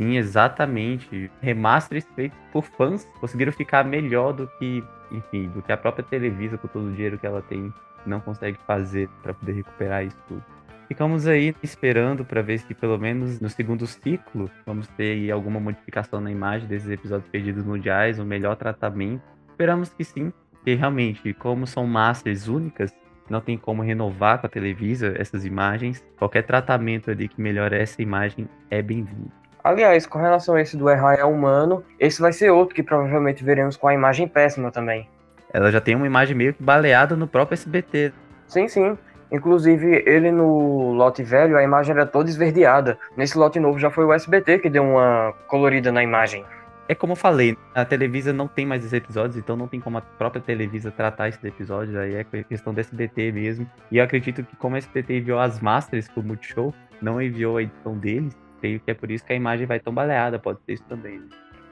Sim, 0.00 0.16
exatamente. 0.16 1.30
Remasters 1.42 2.06
feitos 2.16 2.38
por 2.50 2.64
fãs 2.64 3.06
conseguiram 3.20 3.52
ficar 3.52 3.84
melhor 3.84 4.32
do 4.32 4.46
que, 4.58 4.82
enfim, 5.12 5.46
do 5.50 5.60
que 5.60 5.70
a 5.70 5.76
própria 5.76 6.02
Televisa 6.02 6.56
com 6.56 6.66
todo 6.68 6.86
o 6.86 6.92
dinheiro 6.92 7.18
que 7.18 7.26
ela 7.26 7.42
tem 7.42 7.70
não 8.06 8.18
consegue 8.18 8.56
fazer 8.66 9.10
para 9.22 9.34
poder 9.34 9.52
recuperar 9.52 10.02
isso 10.02 10.16
tudo. 10.26 10.42
Ficamos 10.88 11.26
aí 11.26 11.54
esperando 11.62 12.24
para 12.24 12.40
ver 12.40 12.60
se 12.60 12.72
pelo 12.72 12.96
menos 12.96 13.40
no 13.40 13.50
segundo 13.50 13.86
ciclo 13.86 14.50
vamos 14.64 14.88
ter 14.88 15.30
alguma 15.30 15.60
modificação 15.60 16.18
na 16.18 16.30
imagem 16.30 16.66
desses 16.66 16.88
episódios 16.88 17.28
perdidos 17.28 17.62
mundiais, 17.62 18.18
um 18.18 18.24
melhor 18.24 18.56
tratamento. 18.56 19.22
Esperamos 19.50 19.90
que 19.90 20.02
sim, 20.02 20.32
porque 20.50 20.76
realmente, 20.76 21.34
como 21.34 21.66
são 21.66 21.86
masters 21.86 22.48
únicas, 22.48 22.90
não 23.28 23.42
tem 23.42 23.58
como 23.58 23.82
renovar 23.82 24.40
com 24.40 24.46
a 24.46 24.50
Televisa 24.50 25.12
essas 25.18 25.44
imagens. 25.44 26.02
Qualquer 26.16 26.44
tratamento 26.44 27.10
ali 27.10 27.28
que 27.28 27.38
melhore 27.38 27.76
essa 27.76 28.00
imagem 28.00 28.48
é 28.70 28.80
bem-vindo. 28.80 29.39
Aliás, 29.62 30.06
com 30.06 30.18
relação 30.18 30.54
a 30.54 30.60
esse 30.60 30.76
do 30.76 30.88
errar 30.88 31.26
humano, 31.26 31.84
esse 31.98 32.20
vai 32.20 32.32
ser 32.32 32.50
outro 32.50 32.74
que 32.74 32.82
provavelmente 32.82 33.44
veremos 33.44 33.76
com 33.76 33.88
a 33.88 33.94
imagem 33.94 34.26
péssima 34.26 34.70
também. 34.70 35.08
Ela 35.52 35.70
já 35.70 35.80
tem 35.80 35.94
uma 35.94 36.06
imagem 36.06 36.36
meio 36.36 36.54
que 36.54 36.62
baleada 36.62 37.16
no 37.16 37.26
próprio 37.26 37.54
SBT. 37.54 38.12
Sim, 38.46 38.68
sim. 38.68 38.96
Inclusive, 39.30 40.02
ele 40.06 40.32
no 40.32 40.92
lote 40.92 41.22
velho, 41.22 41.56
a 41.56 41.62
imagem 41.62 41.92
era 41.92 42.06
toda 42.06 42.28
esverdeada. 42.28 42.98
Nesse 43.16 43.38
lote 43.38 43.60
novo 43.60 43.78
já 43.78 43.90
foi 43.90 44.04
o 44.04 44.12
SBT 44.12 44.58
que 44.58 44.70
deu 44.70 44.82
uma 44.82 45.32
colorida 45.46 45.92
na 45.92 46.02
imagem. 46.02 46.44
É 46.88 46.94
como 46.94 47.12
eu 47.12 47.16
falei, 47.16 47.56
a 47.72 47.84
Televisa 47.84 48.32
não 48.32 48.48
tem 48.48 48.66
mais 48.66 48.82
esses 48.82 48.92
episódios, 48.92 49.36
então 49.36 49.56
não 49.56 49.68
tem 49.68 49.78
como 49.78 49.98
a 49.98 50.00
própria 50.00 50.42
Televisa 50.42 50.90
tratar 50.90 51.28
esses 51.28 51.44
episódios, 51.44 51.94
aí 51.94 52.16
é 52.16 52.24
questão 52.42 52.74
do 52.74 52.80
SBT 52.80 53.30
mesmo. 53.30 53.70
E 53.92 53.98
eu 53.98 54.04
acredito 54.04 54.42
que 54.42 54.56
como 54.56 54.74
o 54.74 54.78
SBT 54.78 55.18
enviou 55.18 55.38
as 55.38 55.60
Masters 55.60 56.08
pro 56.08 56.20
Multishow, 56.20 56.74
não 57.00 57.22
enviou 57.22 57.58
a 57.58 57.62
edição 57.62 57.96
deles, 57.96 58.36
creio 58.60 58.80
que 58.80 58.90
é 58.90 58.94
por 58.94 59.10
isso 59.10 59.24
que 59.24 59.32
a 59.32 59.36
imagem 59.36 59.66
vai 59.66 59.80
tão 59.80 59.92
baleada, 59.92 60.38
pode 60.38 60.60
ser 60.64 60.74
isso 60.74 60.84
também. 60.84 61.18
Né? 61.18 61.26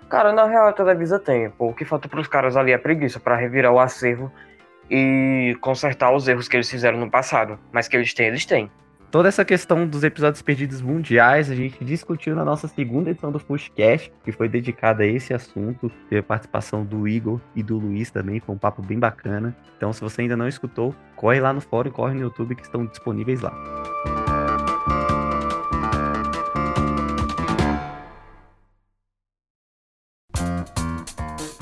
Cara, 0.09 0.33
na 0.33 0.47
real 0.47 0.69
a 0.69 0.73
Televisa 0.73 1.19
tem, 1.19 1.51
pô, 1.51 1.69
o 1.69 1.75
que 1.75 1.85
falta 1.85 2.09
pros 2.09 2.27
caras 2.27 2.57
ali 2.57 2.73
é 2.73 2.79
preguiça 2.79 3.21
para 3.21 3.37
revirar 3.37 3.73
o 3.73 3.79
acervo 3.79 4.33
e 4.91 5.57
consertar 5.61 6.15
os 6.15 6.27
erros 6.27 6.49
que 6.49 6.57
eles 6.57 6.71
fizeram 6.71 6.99
no 6.99 7.11
passado, 7.11 7.59
mas 7.71 7.89
que 7.89 7.97
eles 7.97 8.15
têm, 8.15 8.29
eles 8.29 8.47
têm. 8.47 8.71
Toda 9.11 9.29
essa 9.29 9.43
questão 9.43 9.87
dos 9.87 10.05
episódios 10.05 10.43
perdidos 10.43 10.83
mundiais, 10.83 11.51
a 11.51 11.55
gente 11.55 11.83
discutiu 11.83 12.37
na 12.37 12.45
nossa 12.45 12.69
segunda 12.69 13.11
edição 13.11 13.33
do 13.33 13.41
Pushcast, 13.41 14.13
que 14.23 14.31
foi 14.31 14.51
dedicada 14.51 15.03
a 15.03 15.07
esse 15.07 15.33
assunto. 15.33 15.91
Teve 16.11 16.21
a 16.21 16.23
participação 16.23 16.85
do 16.85 17.09
Igor 17.09 17.41
e 17.57 17.63
do 17.63 17.79
Luiz 17.79 18.11
também, 18.11 18.39
foi 18.39 18.55
um 18.55 18.59
papo 18.59 18.83
bem 18.83 18.99
bacana. 18.99 19.57
Então, 19.79 19.95
se 19.95 20.03
você 20.03 20.23
ainda 20.23 20.37
não 20.37 20.47
escutou, 20.47 20.95
corre 21.17 21.41
lá 21.41 21.55
no 21.55 21.61
fórum, 21.63 21.91
corre 21.91 22.15
no 22.15 22.21
YouTube 22.21 22.55
que 22.55 22.63
estão 22.63 22.85
disponíveis 22.85 23.41
lá. 23.41 23.78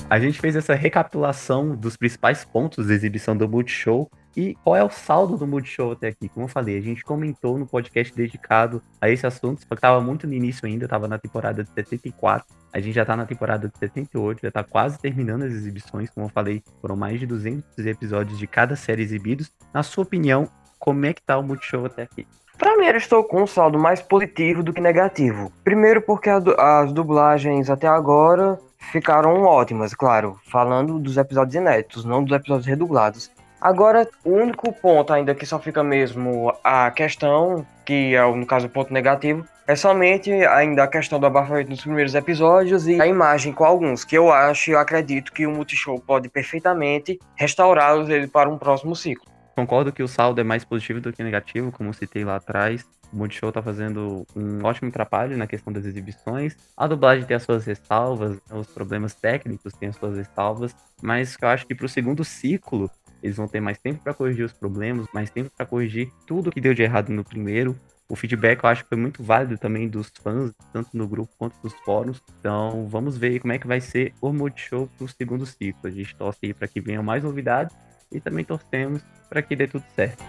A 0.08 0.20
gente 0.20 0.40
fez 0.40 0.54
essa 0.54 0.72
recapitulação 0.72 1.74
dos 1.74 1.96
principais 1.96 2.44
pontos 2.44 2.86
da 2.86 2.94
exibição 2.94 3.36
do 3.36 3.48
Multishow 3.48 4.08
e 4.36 4.54
qual 4.62 4.76
é 4.76 4.84
o 4.84 4.88
saldo 4.88 5.36
do 5.36 5.48
Multishow 5.48 5.90
até 5.90 6.08
aqui. 6.08 6.28
Como 6.28 6.44
eu 6.44 6.48
falei, 6.48 6.78
a 6.78 6.80
gente 6.80 7.02
comentou 7.02 7.58
no 7.58 7.66
podcast 7.66 8.14
dedicado 8.14 8.80
a 9.00 9.10
esse 9.10 9.26
assunto, 9.26 9.62
só 9.62 9.68
que 9.70 9.74
estava 9.74 10.00
muito 10.00 10.24
no 10.24 10.32
início 10.32 10.64
ainda, 10.64 10.84
estava 10.84 11.08
na 11.08 11.18
temporada 11.18 11.64
de 11.64 11.70
74. 11.70 12.46
A 12.72 12.78
gente 12.78 12.94
já 12.94 13.02
está 13.02 13.16
na 13.16 13.26
temporada 13.26 13.68
de 13.68 13.76
78, 13.78 14.42
já 14.42 14.48
está 14.48 14.62
quase 14.62 14.96
terminando 14.96 15.42
as 15.42 15.52
exibições. 15.52 16.08
Como 16.08 16.26
eu 16.26 16.30
falei, 16.30 16.62
foram 16.80 16.94
mais 16.94 17.18
de 17.18 17.26
200 17.26 17.64
episódios 17.84 18.38
de 18.38 18.46
cada 18.46 18.76
série 18.76 19.02
exibidos. 19.02 19.52
Na 19.74 19.82
sua 19.82 20.04
opinião, 20.04 20.48
como 20.78 21.04
é 21.04 21.12
que 21.12 21.22
tá 21.22 21.36
o 21.36 21.42
Multishow 21.42 21.84
até 21.84 22.02
aqui? 22.02 22.28
Para 22.56 22.76
mim, 22.78 22.86
eu 22.86 22.96
estou 22.96 23.24
com 23.24 23.42
um 23.42 23.46
saldo 23.46 23.76
mais 23.76 24.00
positivo 24.00 24.62
do 24.62 24.72
que 24.72 24.80
negativo. 24.80 25.52
Primeiro, 25.64 26.00
porque 26.00 26.30
as 26.30 26.92
dublagens 26.92 27.68
até 27.68 27.88
agora 27.88 28.58
ficaram 28.90 29.42
ótimas, 29.42 29.94
claro, 29.94 30.38
falando 30.50 30.98
dos 30.98 31.16
episódios 31.16 31.54
inéditos, 31.54 32.04
não 32.04 32.22
dos 32.22 32.36
episódios 32.36 32.66
redublados. 32.66 33.30
Agora, 33.60 34.08
o 34.24 34.30
único 34.30 34.72
ponto 34.72 35.12
ainda 35.12 35.34
que 35.34 35.46
só 35.46 35.58
fica 35.58 35.82
mesmo 35.82 36.52
a 36.62 36.90
questão, 36.90 37.66
que 37.84 38.14
é 38.14 38.34
no 38.34 38.46
caso 38.46 38.66
o 38.66 38.70
ponto 38.70 38.92
negativo, 38.92 39.44
é 39.66 39.74
somente 39.74 40.30
ainda 40.30 40.84
a 40.84 40.86
questão 40.86 41.18
do 41.18 41.26
abafamento 41.26 41.70
nos 41.70 41.80
primeiros 41.80 42.14
episódios 42.14 42.86
e 42.86 43.00
a 43.00 43.06
imagem 43.06 43.52
com 43.52 43.64
alguns, 43.64 44.04
que 44.04 44.16
eu 44.16 44.30
acho 44.30 44.70
e 44.70 44.76
acredito 44.76 45.32
que 45.32 45.46
o 45.46 45.50
Multishow 45.50 45.98
pode 45.98 46.28
perfeitamente 46.28 47.18
restaurá-los 47.34 48.08
para 48.30 48.48
um 48.48 48.58
próximo 48.58 48.94
ciclo. 48.94 49.35
Concordo 49.56 49.90
que 49.90 50.02
o 50.02 50.08
saldo 50.08 50.38
é 50.38 50.44
mais 50.44 50.66
positivo 50.66 51.00
do 51.00 51.10
que 51.10 51.24
negativo, 51.24 51.72
como 51.72 51.94
citei 51.94 52.26
lá 52.26 52.36
atrás. 52.36 52.84
O 53.10 53.16
Multishow 53.16 53.50
tá 53.50 53.62
fazendo 53.62 54.26
um 54.36 54.62
ótimo 54.62 54.90
trabalho 54.90 55.34
na 55.34 55.46
questão 55.46 55.72
das 55.72 55.86
exibições. 55.86 56.54
A 56.76 56.86
dublagem 56.86 57.24
tem 57.24 57.34
as 57.34 57.42
suas 57.42 57.64
ressalvas, 57.64 58.38
os 58.52 58.66
problemas 58.66 59.14
técnicos 59.14 59.72
têm 59.72 59.88
as 59.88 59.96
suas 59.96 60.18
ressalvas, 60.18 60.76
mas 61.00 61.38
eu 61.40 61.48
acho 61.48 61.66
que 61.66 61.74
pro 61.74 61.88
segundo 61.88 62.22
ciclo 62.22 62.90
eles 63.22 63.38
vão 63.38 63.48
ter 63.48 63.60
mais 63.60 63.78
tempo 63.78 64.02
para 64.04 64.12
corrigir 64.12 64.44
os 64.44 64.52
problemas, 64.52 65.06
mais 65.14 65.30
tempo 65.30 65.50
para 65.56 65.64
corrigir 65.64 66.12
tudo 66.26 66.52
que 66.52 66.60
deu 66.60 66.74
de 66.74 66.82
errado 66.82 67.08
no 67.08 67.24
primeiro. 67.24 67.74
O 68.10 68.14
feedback 68.14 68.62
eu 68.62 68.68
acho 68.68 68.82
que 68.82 68.90
foi 68.90 68.98
muito 68.98 69.22
válido 69.22 69.56
também 69.56 69.88
dos 69.88 70.12
fãs, 70.22 70.52
tanto 70.70 70.90
no 70.92 71.08
grupo 71.08 71.32
quanto 71.38 71.56
nos 71.64 71.72
fóruns. 71.76 72.22
Então 72.38 72.86
vamos 72.88 73.16
ver 73.16 73.40
como 73.40 73.54
é 73.54 73.58
que 73.58 73.66
vai 73.66 73.80
ser 73.80 74.12
o 74.20 74.34
Multishow 74.34 74.86
pro 74.98 75.08
segundo 75.08 75.46
ciclo. 75.46 75.80
A 75.84 75.90
gente 75.90 76.14
torce 76.14 76.40
aí 76.42 76.52
para 76.52 76.68
que 76.68 76.78
venham 76.78 77.02
mais 77.02 77.24
novidades 77.24 77.74
e 78.10 78.20
também 78.20 78.44
torcemos 78.44 79.02
para 79.28 79.42
que 79.42 79.56
dê 79.56 79.66
tudo 79.66 79.84
certo. 79.94 80.22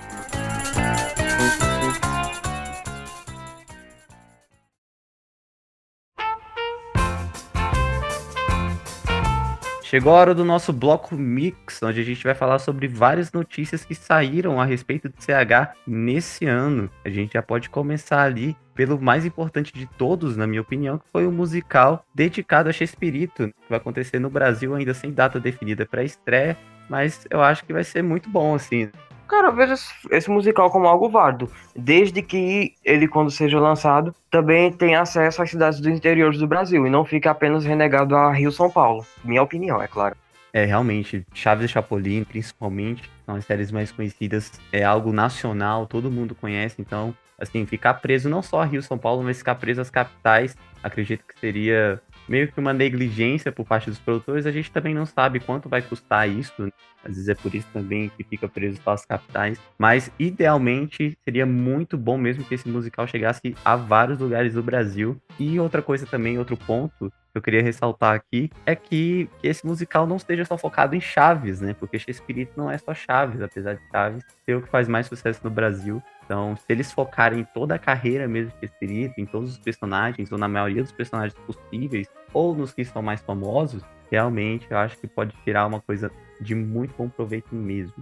Chegou 9.90 10.14
a 10.14 10.20
hora 10.20 10.36
do 10.36 10.44
nosso 10.44 10.74
bloco 10.74 11.16
Mix, 11.16 11.82
onde 11.82 12.02
a 12.02 12.04
gente 12.04 12.22
vai 12.22 12.36
falar 12.36 12.60
sobre 12.60 12.90
várias 12.90 13.32
notícias 13.32 13.86
que 13.86 13.96
saíram 13.96 14.60
a 14.60 14.66
respeito 14.66 15.08
do 15.08 15.16
CH 15.18 15.74
nesse 15.88 16.46
ano. 16.46 16.90
A 17.06 17.10
gente 17.10 17.36
já 17.36 17.42
pode 17.42 17.70
começar 17.70 18.22
ali 18.22 18.54
pelo 18.76 19.00
mais 19.00 19.26
importante 19.26 19.72
de 19.74 19.86
todos, 19.98 20.36
na 20.36 20.46
minha 20.46 20.62
opinião, 20.62 20.98
que 20.98 21.06
foi 21.10 21.26
o 21.26 21.32
musical 21.32 22.06
dedicado 22.14 22.68
a 22.68 22.74
Chespirito, 22.74 23.48
que 23.48 23.70
vai 23.70 23.78
acontecer 23.78 24.20
no 24.20 24.30
Brasil 24.30 24.76
ainda 24.76 24.94
sem 24.94 25.10
data 25.10 25.40
definida 25.40 25.86
para 25.86 26.04
estreia, 26.04 26.58
mas 26.90 27.26
eu 27.30 27.42
acho 27.42 27.64
que 27.66 27.74
vai 27.74 27.84
ser 27.84 28.02
muito 28.02 28.30
bom, 28.30 28.56
assim. 28.56 28.90
Cara, 29.28 29.48
eu 29.48 29.56
vejo 29.56 29.74
esse 30.10 30.30
musical 30.30 30.72
como 30.72 30.88
algo 30.88 31.10
válido, 31.10 31.52
desde 31.76 32.22
que 32.22 32.74
ele, 32.84 33.08
quando 33.08 33.30
seja 33.30 33.60
lançado, 33.60 34.16
também 34.32 34.72
tenha 34.72 35.02
acesso 35.02 35.42
às 35.42 35.50
cidades 35.50 35.82
do 35.82 35.90
interior 35.90 36.36
do 36.36 36.48
Brasil 36.48 36.88
e 36.88 36.90
não 36.90 37.04
fique 37.04 37.28
apenas 37.28 37.66
renegado 37.66 38.16
a 38.16 38.32
Rio 38.32 38.52
São 38.54 38.70
Paulo. 38.70 39.06
Minha 39.26 39.44
opinião, 39.44 39.82
é 39.82 39.88
claro. 39.88 40.16
É, 40.54 40.64
realmente, 40.64 41.26
Chaves 41.34 41.66
e 41.66 41.74
Chapolin, 41.74 42.24
principalmente, 42.24 43.12
são 43.26 43.36
as 43.36 43.46
séries 43.46 43.70
mais 43.70 43.92
conhecidas, 43.92 44.52
é 44.72 44.82
algo 44.84 45.12
nacional, 45.12 45.86
todo 45.86 46.10
mundo 46.10 46.34
conhece, 46.34 46.82
então, 46.82 47.14
assim, 47.38 47.66
ficar 47.66 47.96
preso 47.96 48.30
não 48.30 48.42
só 48.42 48.62
a 48.62 48.66
Rio 48.66 48.82
São 48.82 48.98
Paulo, 48.98 49.24
mas 49.24 49.40
ficar 49.40 49.56
preso 49.56 49.82
às 49.82 49.90
capitais, 49.90 50.56
acredito 50.82 51.26
que 51.28 51.38
seria 51.38 52.02
meio 52.28 52.52
que 52.52 52.60
uma 52.60 52.74
negligência 52.74 53.52
por 53.52 53.66
parte 53.66 53.90
dos 53.90 54.00
produtores, 54.00 54.46
a 54.46 54.52
gente 54.52 54.72
também 54.72 54.94
não 54.94 55.06
sabe 55.06 55.40
quanto 55.40 55.70
vai 55.70 55.82
custar 55.82 56.30
isso. 56.30 56.72
Às 57.08 57.16
vezes 57.16 57.30
é 57.30 57.36
por 57.36 57.56
isso 57.56 57.68
também 57.72 58.12
que 58.16 58.24
fica 58.24 58.48
preso 58.48 58.80
às 58.86 59.06
capitais. 59.06 59.60
Mas 59.78 60.12
idealmente 60.20 61.18
seria 61.24 61.46
muito 61.46 61.98
bom 61.98 62.18
mesmo 62.18 62.44
que 62.44 62.56
esse 62.56 62.68
musical 62.68 63.08
chegasse 63.08 63.56
a 63.64 63.76
vários 63.76 64.20
lugares 64.20 64.54
do 64.54 64.62
Brasil. 64.62 65.18
E 65.40 65.60
outra 65.60 65.82
coisa 65.82 66.06
também, 66.06 66.38
outro 66.38 66.58
ponto 66.58 67.12
que 67.32 67.38
eu 67.38 67.42
queria 67.42 67.62
ressaltar 67.62 68.16
aqui 68.16 68.50
é 68.66 68.76
que, 68.76 69.30
que 69.40 69.48
esse 69.48 69.66
musical 69.66 70.06
não 70.08 70.18
esteja 70.18 70.44
só 70.44 70.58
focado 70.58 70.96
em 70.96 71.02
Chaves, 71.02 71.62
né? 71.62 71.76
Porque 71.80 72.00
Shakespeare 72.00 72.50
não 72.56 72.70
é 72.70 72.78
só 72.78 72.94
Chaves, 72.94 73.42
apesar 73.42 73.76
de 73.76 73.82
Chaves 73.92 74.24
ser 74.46 74.56
o 74.56 74.62
que 74.62 74.70
faz 74.70 74.88
mais 74.88 75.08
sucesso 75.08 75.40
no 75.44 75.50
Brasil. 75.50 76.02
Então, 76.26 76.58
se 76.58 76.66
eles 76.68 76.92
focarem 76.92 77.40
em 77.40 77.44
toda 77.46 77.76
a 77.76 77.80
carreira 77.80 78.28
mesmo 78.28 78.52
de 78.60 78.66
Espírito, 78.66 79.14
em 79.18 79.26
todos 79.26 79.52
os 79.52 79.58
personagens, 79.58 80.32
ou 80.32 80.38
na 80.38 80.48
maioria 80.48 80.84
dos 80.84 80.92
personagens 80.92 81.34
possíveis, 81.46 82.08
ou 82.34 82.54
nos 82.54 82.74
que 82.74 82.84
são 82.84 83.02
mais 83.02 83.22
famosos, 83.22 83.82
realmente 84.10 84.68
eu 84.70 84.78
acho 84.78 84.98
que 84.98 85.08
pode 85.08 85.36
tirar 85.44 85.66
uma 85.66 85.82
coisa 85.82 86.12
de 86.40 86.56
muito 86.56 86.94
bom 86.98 87.10
proveito 87.10 87.54
mesmo. 87.54 87.94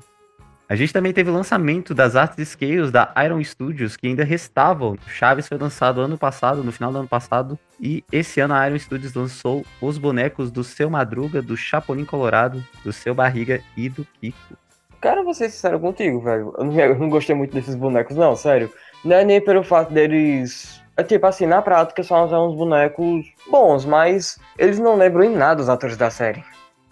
A 0.67 0.75
gente 0.75 0.91
também 0.91 1.13
teve 1.13 1.29
o 1.29 1.33
lançamento 1.33 1.93
das 1.93 2.15
artes 2.15 2.49
scales 2.49 2.89
da 2.89 3.13
Iron 3.23 3.43
Studios, 3.43 3.95
que 3.95 4.07
ainda 4.07 4.23
restavam. 4.23 4.97
Chaves 5.07 5.47
foi 5.47 5.59
lançado 5.59 6.01
ano 6.01 6.17
passado, 6.17 6.63
no 6.63 6.71
final 6.71 6.91
do 6.91 6.97
ano 6.97 7.07
passado, 7.07 7.59
e 7.79 8.03
esse 8.11 8.39
ano 8.39 8.55
a 8.55 8.67
Iron 8.67 8.79
Studios 8.79 9.13
lançou 9.13 9.63
os 9.79 9.99
bonecos 9.99 10.49
do 10.49 10.63
Seu 10.63 10.89
Madruga, 10.89 11.39
do 11.39 11.55
Chapolin 11.55 12.03
Colorado, 12.03 12.65
do 12.83 12.91
Seu 12.91 13.13
Barriga 13.13 13.61
e 13.77 13.89
do 13.89 14.03
Kiko. 14.19 14.57
Cara, 14.99 15.23
vou 15.23 15.35
ser 15.35 15.49
sincero 15.49 15.79
contigo, 15.79 16.19
velho. 16.19 16.51
Eu 16.57 16.65
não, 16.65 16.79
eu 16.79 16.97
não 16.97 17.09
gostei 17.11 17.35
muito 17.35 17.53
desses 17.53 17.75
bonecos, 17.75 18.17
não, 18.17 18.35
sério. 18.35 18.73
Não 19.03 19.15
é 19.15 19.23
nem 19.23 19.39
pelo 19.39 19.61
fato 19.61 19.93
deles. 19.93 20.81
É 20.97 21.03
tipo 21.03 21.25
assim, 21.27 21.45
na 21.45 21.61
prática 21.61 22.01
são 22.03 22.25
uns 22.25 22.55
bonecos 22.55 23.25
bons, 23.49 23.83
mas 23.83 24.39
eles 24.57 24.79
não 24.79 24.95
lembram 24.95 25.23
em 25.23 25.35
nada 25.35 25.61
os 25.61 25.67
atores 25.67 25.97
da 25.97 26.09
série. 26.09 26.43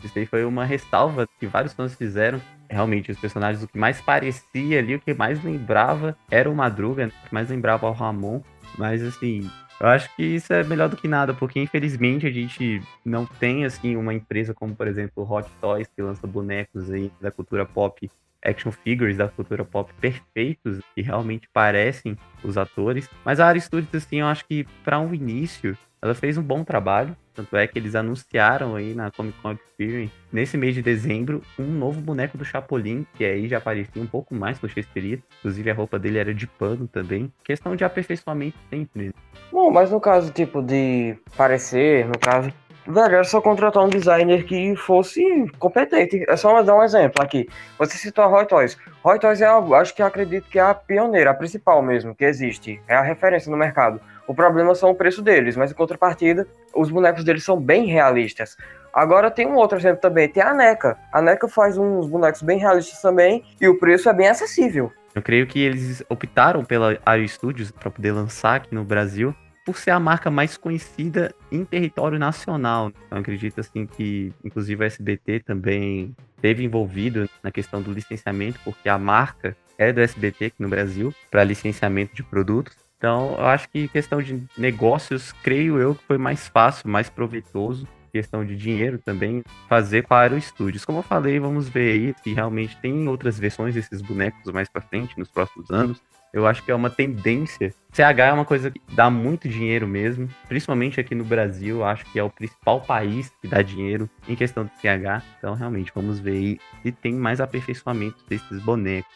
Isso 0.04 0.20
aí 0.20 0.26
foi 0.26 0.44
uma 0.44 0.66
ressalva 0.66 1.28
que 1.40 1.48
vários 1.48 1.74
fãs 1.74 1.96
fizeram. 1.96 2.42
Realmente, 2.70 3.12
os 3.12 3.20
personagens, 3.20 3.64
o 3.64 3.68
que 3.68 3.78
mais 3.78 4.02
parecia 4.02 4.80
ali, 4.80 4.96
o 4.96 5.00
que 5.00 5.14
mais 5.14 5.42
lembrava 5.42 6.18
era 6.30 6.50
o 6.50 6.56
Madruga, 6.56 7.08
o 7.08 7.28
que 7.28 7.34
mais 7.34 7.50
lembrava 7.50 7.88
o 7.88 7.94
Ramon. 7.94 8.42
Mas 8.78 9.02
assim, 9.04 9.50
eu 9.80 9.88
acho 9.88 10.14
que 10.16 10.24
isso 10.24 10.52
é 10.52 10.64
melhor 10.64 10.90
do 10.90 10.98
que 10.98 11.08
nada, 11.08 11.34
porque 11.34 11.62
infelizmente 11.62 12.28
a 12.28 12.32
gente 12.32 12.82
não 13.06 13.26
tem 13.26 13.64
assim 13.64 13.96
uma 13.96 14.14
empresa 14.14 14.54
como, 14.54 14.76
por 14.76 14.88
exemplo, 14.88 15.30
Hot 15.30 15.50
Toys, 15.62 15.88
que 15.96 16.02
lança 16.02 16.28
bonecos 16.28 16.92
aí 16.92 17.12
da 17.22 17.32
cultura 17.32 17.66
pop, 17.66 18.10
action 18.44 18.72
figures 18.72 19.18
da 19.18 19.28
cultura 19.28 19.64
pop 19.64 19.92
perfeitos, 20.00 20.80
que 20.94 21.02
realmente 21.02 21.48
parecem 21.54 22.18
os 22.44 22.58
atores. 22.58 23.10
Mas 23.24 23.40
a 23.40 23.48
Ari 23.48 23.62
Studios, 23.62 23.94
assim, 23.96 24.20
eu 24.20 24.28
acho 24.28 24.46
que 24.46 24.66
para 24.84 25.00
um 25.00 25.14
início, 25.14 25.78
ela 26.02 26.14
fez 26.14 26.38
um 26.38 26.44
bom 26.44 26.64
trabalho. 26.64 27.16
Tanto 27.34 27.58
é 27.58 27.66
que 27.66 27.80
eles 27.80 27.96
anunciaram 27.96 28.76
aí 28.76 28.94
na 28.94 29.10
Comic 29.10 29.40
Con 29.42 29.54
Experience, 29.54 30.14
nesse 30.32 30.56
mês 30.56 30.76
de 30.76 30.84
dezembro, 30.84 31.42
um 31.58 31.66
novo 31.66 32.00
boneco 32.00 32.38
do 32.38 32.46
Chapolin, 32.46 33.08
que 33.16 33.26
aí 33.26 33.48
já 33.48 33.60
parecia 33.60 34.00
um 34.00 34.06
pouco 34.06 34.36
mais 34.36 34.60
com 34.60 34.68
o 34.68 34.70
Shakespeare. 34.70 35.24
Inclusive 35.40 35.72
a 35.72 35.74
roupa 35.74 35.98
dele 35.98 36.20
era 36.20 36.32
de 36.32 36.46
pano 36.46 36.88
também. 36.88 37.34
Questão 37.44 37.76
de 37.76 37.84
aperfeiçoamento 37.84 38.58
sempre. 38.70 39.08
Né? 39.08 39.14
Bom, 39.52 39.72
mas 39.72 39.90
no 39.90 40.00
caso, 40.00 40.32
tipo, 40.32 40.62
de 40.62 41.18
parecer, 41.36 42.06
no 42.06 42.20
caso, 42.20 42.54
Velho, 42.86 43.16
era 43.16 43.24
só 43.24 43.40
contratar 43.40 43.84
um 43.84 43.90
designer 43.90 44.44
que 44.44 44.76
fosse 44.76 45.24
competente. 45.58 46.26
É 46.28 46.36
só 46.36 46.62
dar 46.62 46.76
um 46.76 46.84
exemplo 46.84 47.24
aqui. 47.24 47.48
Você 47.80 47.98
citou 47.98 48.24
a 48.24 48.28
Roy 48.28 48.46
Toys. 48.46 48.78
Roy 49.02 49.18
Toys 49.20 49.42
é, 49.42 49.48
acho 49.48 49.96
que 49.96 50.02
acredito 50.02 50.50
que 50.50 50.60
é 50.60 50.62
a 50.62 50.74
pioneira, 50.74 51.32
a 51.32 51.34
principal 51.34 51.82
mesmo, 51.82 52.14
que 52.14 52.26
existe. 52.26 52.82
É 52.88 52.96
a 52.96 53.02
referência 53.02 53.50
no 53.50 53.58
mercado. 53.58 54.02
O 54.28 54.34
problema 54.34 54.76
são 54.76 54.92
o 54.92 54.96
preço 54.96 55.22
deles, 55.22 55.56
mas 55.56 55.72
em 55.72 55.76
contrapartida, 55.76 56.48
os 56.76 56.90
bonecos 56.90 57.24
deles 57.24 57.44
são 57.44 57.60
bem 57.60 57.86
realistas. 57.86 58.58
Agora 58.94 59.32
tem 59.32 59.48
um 59.48 59.56
outro 59.56 59.78
exemplo 59.78 60.02
também, 60.02 60.28
tem 60.28 60.44
a 60.44 60.54
NECA. 60.54 60.98
A 61.12 61.22
NECA 61.22 61.48
faz 61.48 61.78
uns 61.78 62.08
bonecos 62.08 62.42
bem 62.42 62.60
realistas 62.60 63.02
também 63.02 63.44
e 63.60 63.68
o 63.68 63.80
preço 63.80 64.10
é 64.10 64.14
bem 64.14 64.28
acessível. 64.28 64.92
Eu 65.16 65.22
creio 65.22 65.48
que 65.48 65.60
eles 65.60 66.04
optaram 66.10 66.64
pela 66.64 66.98
Ario 67.06 67.28
Studios 67.28 67.72
para 67.72 67.90
poder 67.90 68.12
lançar 68.12 68.56
aqui 68.56 68.74
no 68.74 68.84
Brasil, 68.84 69.34
por 69.66 69.78
ser 69.78 69.92
a 69.92 70.00
marca 70.00 70.30
mais 70.30 70.58
conhecida 70.58 71.34
em 71.52 71.64
território 71.64 72.20
nacional. 72.20 72.92
Então 73.08 73.18
acredito 73.20 73.60
assim 73.60 73.86
que, 73.86 74.34
inclusive, 74.44 74.84
a 74.84 74.88
SBT 74.88 75.42
também 75.42 76.16
esteve 76.36 76.64
envolvido 76.64 77.30
na 77.42 77.52
questão 77.52 77.82
do 77.82 77.92
licenciamento, 77.92 78.60
porque 78.64 78.90
a 78.90 78.98
marca 78.98 79.56
é 79.78 79.92
do 79.92 80.02
SBT 80.02 80.46
aqui 80.46 80.62
no 80.62 80.70
Brasil 80.70 81.14
para 81.32 81.44
licenciamento 81.44 82.16
de 82.16 82.24
produtos. 82.24 82.76
Então, 82.98 83.36
eu 83.38 83.46
acho 83.46 83.70
que 83.70 83.88
questão 83.90 84.22
de 84.22 84.44
negócios, 84.58 85.34
creio 85.44 85.78
eu 85.78 85.94
que 85.94 86.04
foi 86.06 86.18
mais 86.18 86.48
fácil, 86.48 86.90
mais 86.90 87.10
proveitoso. 87.10 87.88
Questão 88.14 88.46
de 88.46 88.56
dinheiro 88.56 89.00
também, 89.00 89.44
fazer 89.68 90.08
para 90.08 90.36
os 90.36 90.46
estúdios. 90.46 90.86
Como 90.86 91.00
eu 91.00 91.04
falei, 91.04 91.40
vamos 91.40 91.68
ver 91.68 91.94
aí 91.94 92.16
se 92.24 92.32
realmente 92.32 92.78
tem 92.78 93.08
outras 93.08 93.40
versões 93.40 93.74
desses 93.74 94.02
bonecos 94.02 94.54
mais 94.54 94.70
para 94.70 94.82
frente, 94.82 95.18
nos 95.18 95.30
próximos 95.30 95.72
anos. 95.72 96.00
Eu 96.34 96.48
acho 96.48 96.64
que 96.64 96.72
é 96.72 96.76
uma 96.76 96.90
tendência. 96.90 97.72
CH 97.92 98.20
é 98.20 98.34
uma 98.34 98.44
coisa 98.44 98.72
que 98.72 98.82
dá 98.96 99.08
muito 99.08 99.48
dinheiro 99.48 99.88
mesmo, 99.88 100.28
principalmente 100.48 101.00
aqui 101.00 101.14
no 101.14 101.24
Brasil. 101.24 101.84
Acho 101.86 102.04
que 102.12 102.18
é 102.18 102.24
o 102.24 102.30
principal 102.30 102.82
país 102.82 103.32
que 103.40 103.48
dá 103.48 103.62
dinheiro 103.62 104.10
em 104.28 104.36
questão 104.36 104.66
de 104.66 104.72
CH. 104.82 105.24
Então, 105.38 105.54
realmente, 105.54 105.92
vamos 105.94 106.20
ver 106.20 106.32
aí 106.32 106.60
se 106.82 106.92
tem 106.92 107.14
mais 107.14 107.40
aperfeiçoamento 107.40 108.18
desses 108.28 108.60
bonecos. 108.64 109.14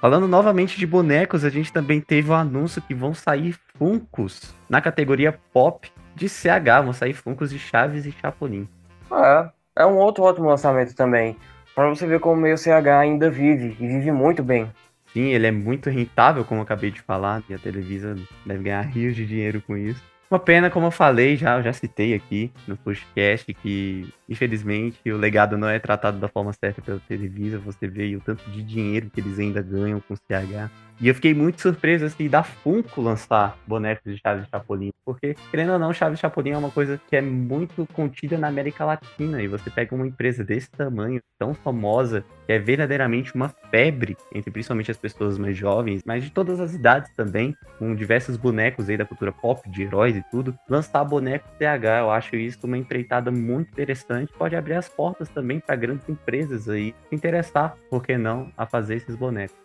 Falando 0.00 0.26
novamente 0.26 0.78
de 0.78 0.86
bonecos, 0.86 1.44
a 1.44 1.50
gente 1.50 1.70
também 1.70 2.00
teve 2.00 2.30
o 2.30 2.34
anúncio 2.34 2.80
que 2.80 2.94
vão 2.94 3.12
sair 3.12 3.54
Funcos 3.76 4.54
na 4.66 4.80
categoria 4.80 5.38
Pop 5.52 5.92
de 6.16 6.26
CH. 6.26 6.80
Vão 6.82 6.94
sair 6.94 7.12
Funcos 7.12 7.50
de 7.50 7.58
Chaves 7.58 8.06
e 8.06 8.12
Chapolin. 8.12 8.66
É, 9.12 9.50
é 9.76 9.84
um 9.84 9.98
outro 9.98 10.24
ótimo 10.24 10.48
lançamento 10.48 10.94
também. 10.94 11.36
Para 11.74 11.90
você 11.90 12.06
ver 12.06 12.18
como 12.18 12.34
o 12.36 12.40
meio 12.40 12.56
CH 12.56 12.88
ainda 12.98 13.28
vive, 13.28 13.76
e 13.78 13.86
vive 13.86 14.10
muito 14.10 14.42
bem. 14.42 14.72
Sim, 15.12 15.28
ele 15.32 15.46
é 15.46 15.50
muito 15.50 15.90
rentável, 15.90 16.44
como 16.44 16.60
eu 16.60 16.62
acabei 16.62 16.90
de 16.90 17.02
falar, 17.02 17.42
e 17.48 17.54
a 17.54 17.58
Televisa 17.58 18.16
deve 18.46 18.64
ganhar 18.64 18.82
rios 18.82 19.16
de 19.16 19.26
dinheiro 19.26 19.60
com 19.66 19.76
isso. 19.76 20.02
Uma 20.30 20.38
pena, 20.38 20.70
como 20.70 20.86
eu 20.86 20.90
falei, 20.92 21.36
já, 21.36 21.60
já 21.60 21.72
citei 21.72 22.14
aqui 22.14 22.52
no 22.66 22.76
podcast, 22.76 23.52
que 23.52 24.08
infelizmente 24.30 25.10
o 25.10 25.16
legado 25.16 25.58
não 25.58 25.68
é 25.68 25.78
tratado 25.78 26.18
da 26.18 26.28
forma 26.28 26.52
certa 26.52 26.80
pela 26.80 27.00
Televisa. 27.00 27.58
Você 27.58 27.88
vê 27.88 28.14
o 28.14 28.20
tanto 28.20 28.48
de 28.50 28.62
dinheiro 28.62 29.10
que 29.10 29.20
eles 29.20 29.38
ainda 29.38 29.60
ganham 29.60 30.00
com 30.00 30.14
o 30.14 30.16
CH. 30.16 30.70
E 31.00 31.08
eu 31.08 31.14
fiquei 31.14 31.32
muito 31.32 31.62
surpreso 31.62 32.04
assim 32.04 32.28
da 32.28 32.42
Funko 32.42 33.00
lançar 33.00 33.56
bonecos 33.66 34.12
de 34.12 34.20
Chaves 34.20 34.46
Chapolin, 34.50 34.90
porque 35.02 35.34
querendo 35.50 35.72
ou 35.72 35.78
não, 35.78 35.94
Chaves 35.94 36.20
Chapolin 36.20 36.50
é 36.50 36.58
uma 36.58 36.70
coisa 36.70 37.00
que 37.08 37.16
é 37.16 37.22
muito 37.22 37.88
contida 37.94 38.36
na 38.36 38.48
América 38.48 38.84
Latina 38.84 39.42
e 39.42 39.48
você 39.48 39.70
pega 39.70 39.94
uma 39.94 40.06
empresa 40.06 40.44
desse 40.44 40.70
tamanho, 40.70 41.22
tão 41.38 41.54
famosa, 41.54 42.22
que 42.46 42.52
é 42.52 42.58
verdadeiramente 42.58 43.34
uma 43.34 43.48
febre 43.70 44.14
entre 44.34 44.50
principalmente 44.50 44.90
as 44.90 44.98
pessoas 44.98 45.38
mais 45.38 45.56
jovens, 45.56 46.02
mas 46.04 46.22
de 46.22 46.30
todas 46.30 46.60
as 46.60 46.74
idades 46.74 47.10
também, 47.16 47.56
com 47.78 47.94
diversos 47.94 48.36
bonecos 48.36 48.90
aí 48.90 48.98
da 48.98 49.06
cultura 49.06 49.32
pop, 49.32 49.70
de 49.70 49.84
heróis 49.84 50.14
e 50.14 50.24
tudo, 50.30 50.54
lançar 50.68 51.02
boneco 51.02 51.48
TH, 51.58 52.00
eu 52.00 52.10
acho 52.10 52.36
isso 52.36 52.66
uma 52.66 52.76
empreitada 52.76 53.30
muito 53.30 53.72
interessante, 53.72 54.19
pode 54.28 54.56
abrir 54.56 54.74
as 54.74 54.88
portas 54.88 55.28
também 55.28 55.60
para 55.60 55.76
grandes 55.76 56.08
empresas 56.08 56.68
aí 56.68 56.94
se 57.08 57.14
interessar, 57.14 57.76
por 57.88 58.04
que 58.04 58.18
não, 58.18 58.50
a 58.56 58.66
fazer 58.66 58.96
esses 58.96 59.16
bonecos. 59.16 59.56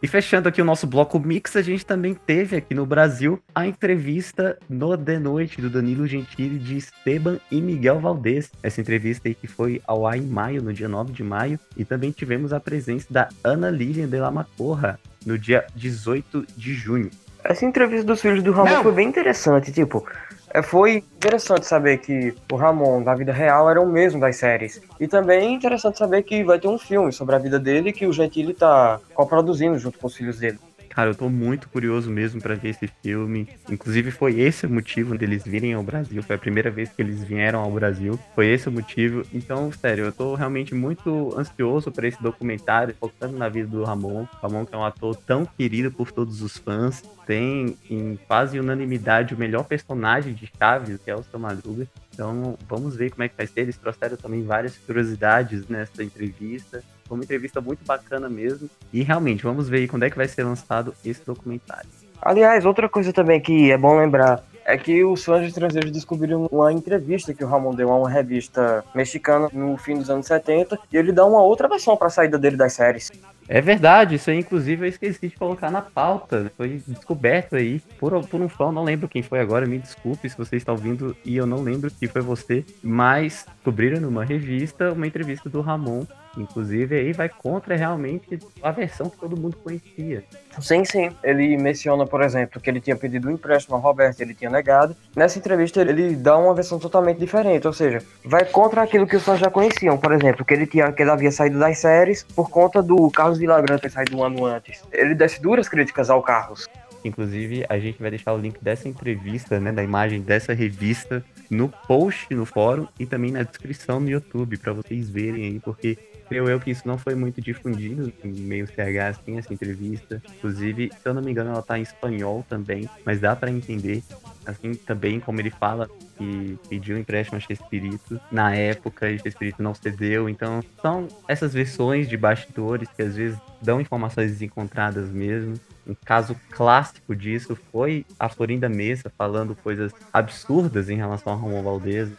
E 0.00 0.06
fechando 0.06 0.48
aqui 0.48 0.62
o 0.62 0.64
nosso 0.64 0.86
bloco 0.86 1.18
mix, 1.18 1.56
a 1.56 1.62
gente 1.62 1.84
também 1.84 2.14
teve 2.14 2.56
aqui 2.56 2.72
no 2.72 2.86
Brasil 2.86 3.42
a 3.52 3.66
entrevista 3.66 4.56
no 4.70 4.96
The 4.96 5.18
Noite 5.18 5.60
do 5.60 5.68
Danilo 5.68 6.06
Gentili 6.06 6.56
de 6.56 6.76
Esteban 6.76 7.40
e 7.50 7.60
Miguel 7.60 7.98
Valdez. 7.98 8.48
Essa 8.62 8.80
entrevista 8.80 9.26
aí 9.26 9.34
que 9.34 9.48
foi 9.48 9.82
ao 9.88 10.06
ar 10.06 10.16
em 10.16 10.22
maio, 10.22 10.62
no 10.62 10.72
dia 10.72 10.88
9 10.88 11.12
de 11.12 11.24
maio. 11.24 11.58
E 11.76 11.84
também 11.84 12.12
tivemos 12.12 12.52
a 12.52 12.60
presença 12.60 13.08
da 13.10 13.28
Ana 13.42 13.70
Lilian 13.70 14.08
de 14.08 14.20
la 14.20 14.30
Macorra 14.30 15.00
no 15.26 15.36
dia 15.36 15.66
18 15.74 16.46
de 16.56 16.74
junho. 16.74 17.10
Essa 17.42 17.64
entrevista 17.64 18.06
dos 18.06 18.20
filhos 18.20 18.42
do 18.42 18.52
Ramon 18.52 18.70
Não. 18.70 18.82
foi 18.84 18.92
bem 18.92 19.08
interessante, 19.08 19.72
tipo, 19.72 20.06
é, 20.50 20.62
foi 20.62 21.04
interessante 21.16 21.66
saber 21.66 21.98
que 21.98 22.34
o 22.50 22.56
Ramon, 22.56 23.02
da 23.02 23.14
vida 23.14 23.32
real, 23.32 23.70
era 23.70 23.80
o 23.80 23.86
mesmo 23.86 24.20
das 24.20 24.36
séries. 24.36 24.80
E 24.98 25.06
também 25.06 25.54
interessante 25.54 25.98
saber 25.98 26.22
que 26.22 26.42
vai 26.44 26.58
ter 26.58 26.68
um 26.68 26.78
filme 26.78 27.12
sobre 27.12 27.34
a 27.34 27.38
vida 27.38 27.58
dele 27.58 27.92
que 27.92 28.06
o 28.06 28.12
Gentili 28.12 28.54
tá 28.54 29.00
coproduzindo 29.14 29.78
junto 29.78 29.98
com 29.98 30.06
os 30.06 30.16
filhos 30.16 30.38
dele. 30.38 30.58
Cara, 30.98 31.10
eu 31.10 31.14
tô 31.14 31.28
muito 31.28 31.68
curioso 31.68 32.10
mesmo 32.10 32.42
para 32.42 32.56
ver 32.56 32.70
esse 32.70 32.88
filme. 32.88 33.48
Inclusive, 33.70 34.10
foi 34.10 34.40
esse 34.40 34.66
o 34.66 34.68
motivo 34.68 35.16
deles 35.16 35.44
virem 35.44 35.72
ao 35.72 35.80
Brasil. 35.80 36.20
Foi 36.24 36.34
a 36.34 36.38
primeira 36.40 36.72
vez 36.72 36.88
que 36.88 37.00
eles 37.00 37.22
vieram 37.22 37.60
ao 37.60 37.70
Brasil. 37.70 38.18
Foi 38.34 38.48
esse 38.48 38.68
o 38.68 38.72
motivo. 38.72 39.22
Então, 39.32 39.70
sério, 39.70 40.06
eu 40.06 40.12
tô 40.12 40.34
realmente 40.34 40.74
muito 40.74 41.32
ansioso 41.38 41.92
para 41.92 42.08
esse 42.08 42.20
documentário, 42.20 42.96
focando 42.98 43.38
na 43.38 43.48
vida 43.48 43.68
do 43.68 43.84
Ramon. 43.84 44.26
Ramon, 44.42 44.66
que 44.66 44.74
é 44.74 44.78
um 44.78 44.84
ator 44.84 45.14
tão 45.14 45.46
querido 45.46 45.92
por 45.92 46.10
todos 46.10 46.42
os 46.42 46.58
fãs. 46.58 47.00
Tem, 47.24 47.78
em 47.88 48.18
quase 48.26 48.58
unanimidade, 48.58 49.34
o 49.34 49.38
melhor 49.38 49.62
personagem 49.66 50.34
de 50.34 50.50
Chaves, 50.58 50.98
que 50.98 51.08
é 51.08 51.14
o 51.14 51.22
Seu 51.22 51.38
Madruga. 51.38 51.86
Então, 52.18 52.58
vamos 52.68 52.96
ver 52.96 53.10
como 53.10 53.22
é 53.22 53.28
que 53.28 53.36
vai 53.36 53.46
ser. 53.46 53.60
Eles 53.60 53.76
trouxeram 53.76 54.16
também 54.16 54.42
várias 54.42 54.76
curiosidades 54.76 55.68
nessa 55.68 56.02
entrevista. 56.02 56.82
Foi 57.04 57.16
uma 57.16 57.22
entrevista 57.22 57.60
muito 57.60 57.84
bacana 57.86 58.28
mesmo. 58.28 58.68
E 58.92 59.04
realmente, 59.04 59.44
vamos 59.44 59.68
ver 59.68 59.86
quando 59.86 60.02
é 60.02 60.10
que 60.10 60.16
vai 60.16 60.26
ser 60.26 60.42
lançado 60.42 60.92
esse 61.04 61.24
documentário. 61.24 61.88
Aliás, 62.20 62.66
outra 62.66 62.88
coisa 62.88 63.12
também 63.12 63.40
que 63.40 63.70
é 63.70 63.78
bom 63.78 63.96
lembrar 63.96 64.42
é 64.64 64.76
que 64.76 65.04
os 65.04 65.24
fãs 65.24 65.46
estrangeiros 65.46 65.92
descobriram 65.92 66.46
uma 66.50 66.72
entrevista 66.72 67.32
que 67.32 67.44
o 67.44 67.46
Ramon 67.46 67.72
deu 67.72 67.88
a 67.92 67.96
uma 67.96 68.10
revista 68.10 68.84
mexicana 68.92 69.48
no 69.52 69.76
fim 69.76 69.96
dos 69.96 70.10
anos 70.10 70.26
70 70.26 70.76
e 70.92 70.96
ele 70.96 71.12
dá 71.12 71.24
uma 71.24 71.40
outra 71.40 71.68
versão 71.68 71.96
para 71.96 72.08
a 72.08 72.10
saída 72.10 72.36
dele 72.36 72.56
das 72.56 72.72
séries. 72.72 73.12
É 73.50 73.62
verdade, 73.62 74.16
isso 74.16 74.30
aí 74.30 74.38
inclusive 74.38 74.84
eu 74.84 74.88
esqueci 74.90 75.28
de 75.28 75.36
colocar 75.36 75.70
na 75.70 75.80
pauta. 75.80 76.52
Foi 76.54 76.82
descoberto 76.86 77.56
aí 77.56 77.80
por, 77.98 78.26
por 78.26 78.40
um 78.42 78.48
fã, 78.48 78.70
não 78.70 78.84
lembro 78.84 79.08
quem 79.08 79.22
foi 79.22 79.40
agora, 79.40 79.66
me 79.66 79.78
desculpe 79.78 80.28
se 80.28 80.36
você 80.36 80.56
está 80.56 80.70
ouvindo 80.70 81.16
e 81.24 81.34
eu 81.34 81.46
não 81.46 81.62
lembro 81.62 81.90
que 81.90 82.06
foi 82.06 82.20
você, 82.20 82.62
mas 82.82 83.46
descobriram 83.54 84.00
numa 84.00 84.22
revista 84.22 84.92
uma 84.92 85.06
entrevista 85.06 85.48
do 85.48 85.62
Ramon 85.62 86.04
Inclusive, 86.36 86.94
aí 86.94 87.12
vai 87.12 87.28
contra 87.28 87.76
realmente 87.76 88.38
a 88.62 88.70
versão 88.70 89.08
que 89.08 89.16
todo 89.16 89.36
mundo 89.36 89.56
conhecia. 89.56 90.24
Sim, 90.60 90.84
sim. 90.84 91.10
Ele 91.22 91.56
menciona, 91.56 92.06
por 92.06 92.22
exemplo, 92.22 92.60
que 92.60 92.68
ele 92.68 92.80
tinha 92.80 92.96
pedido 92.96 93.28
um 93.28 93.32
empréstimo 93.32 93.76
ao 93.76 93.80
Roberto, 93.82 94.20
ele 94.20 94.34
tinha 94.34 94.50
negado. 94.50 94.96
Nessa 95.16 95.38
entrevista, 95.38 95.80
ele 95.80 96.14
dá 96.14 96.36
uma 96.36 96.54
versão 96.54 96.78
totalmente 96.78 97.18
diferente, 97.18 97.66
ou 97.66 97.72
seja, 97.72 98.02
vai 98.24 98.44
contra 98.44 98.82
aquilo 98.82 99.06
que 99.06 99.16
os 99.16 99.22
fãs 99.22 99.40
já 99.40 99.50
conheciam. 99.50 99.96
Por 99.96 100.12
exemplo, 100.12 100.44
que 100.44 100.54
ele, 100.54 100.66
tinha, 100.66 100.92
que 100.92 101.02
ele 101.02 101.10
havia 101.10 101.30
saído 101.30 101.58
das 101.58 101.78
séries 101.78 102.22
por 102.22 102.50
conta 102.50 102.82
do 102.82 103.10
Carlos 103.10 103.38
Villagrán 103.38 103.78
ter 103.78 103.90
saído 103.90 104.16
um 104.16 104.24
ano 104.24 104.44
antes. 104.44 104.82
Ele 104.92 105.14
desce 105.14 105.40
duras 105.40 105.68
críticas 105.68 106.10
ao 106.10 106.22
Carlos. 106.22 106.66
Inclusive, 107.04 107.64
a 107.68 107.78
gente 107.78 108.00
vai 108.00 108.10
deixar 108.10 108.32
o 108.32 108.38
link 108.38 108.58
dessa 108.60 108.88
entrevista, 108.88 109.60
né, 109.60 109.72
da 109.72 109.82
imagem 109.82 110.20
dessa 110.20 110.52
revista, 110.52 111.24
no 111.50 111.68
post 111.68 112.32
no 112.34 112.44
fórum 112.44 112.86
e 112.98 113.06
também 113.06 113.30
na 113.30 113.42
descrição 113.42 114.00
no 114.00 114.08
YouTube, 114.08 114.56
para 114.58 114.72
vocês 114.72 115.08
verem 115.08 115.44
aí, 115.44 115.60
porque 115.60 115.98
creio 116.28 116.48
eu 116.48 116.60
que 116.60 116.70
isso 116.70 116.86
não 116.86 116.98
foi 116.98 117.14
muito 117.14 117.40
difundido 117.40 118.12
em 118.22 118.28
meio 118.28 118.66
CH, 118.66 119.08
assim, 119.08 119.38
essa 119.38 119.52
entrevista. 119.52 120.22
Inclusive, 120.36 120.90
se 120.90 121.08
eu 121.08 121.14
não 121.14 121.22
me 121.22 121.30
engano, 121.30 121.50
ela 121.50 121.62
tá 121.62 121.78
em 121.78 121.82
espanhol 121.82 122.44
também, 122.48 122.88
mas 123.04 123.20
dá 123.20 123.34
para 123.34 123.50
entender. 123.50 124.02
Assim, 124.46 124.74
também 124.74 125.20
como 125.20 125.40
ele 125.40 125.50
fala 125.50 125.90
que 126.16 126.58
pediu 126.68 126.96
empréstimo 126.96 127.36
a 127.36 127.40
Chespirito 127.40 128.18
na 128.32 128.54
época 128.54 129.10
e 129.10 129.18
Chespirito 129.18 129.62
não 129.62 129.74
cedeu. 129.74 130.28
Então, 130.28 130.62
são 130.80 131.08
essas 131.26 131.52
versões 131.52 132.08
de 132.08 132.16
bastidores 132.16 132.88
que 132.96 133.02
às 133.02 133.14
vezes 133.14 133.38
dão 133.60 133.80
informações 133.80 134.30
desencontradas 134.30 135.10
mesmo. 135.10 135.54
Um 135.88 135.94
caso 136.04 136.36
clássico 136.50 137.16
disso 137.16 137.56
foi 137.72 138.04
a 138.18 138.28
Florinda 138.28 138.68
Mesa 138.68 139.10
falando 139.16 139.56
coisas 139.56 139.92
absurdas 140.12 140.90
em 140.90 140.96
relação 140.96 141.32
a 141.32 141.36
Ramon 141.36 141.62
Valdez. 141.62 142.10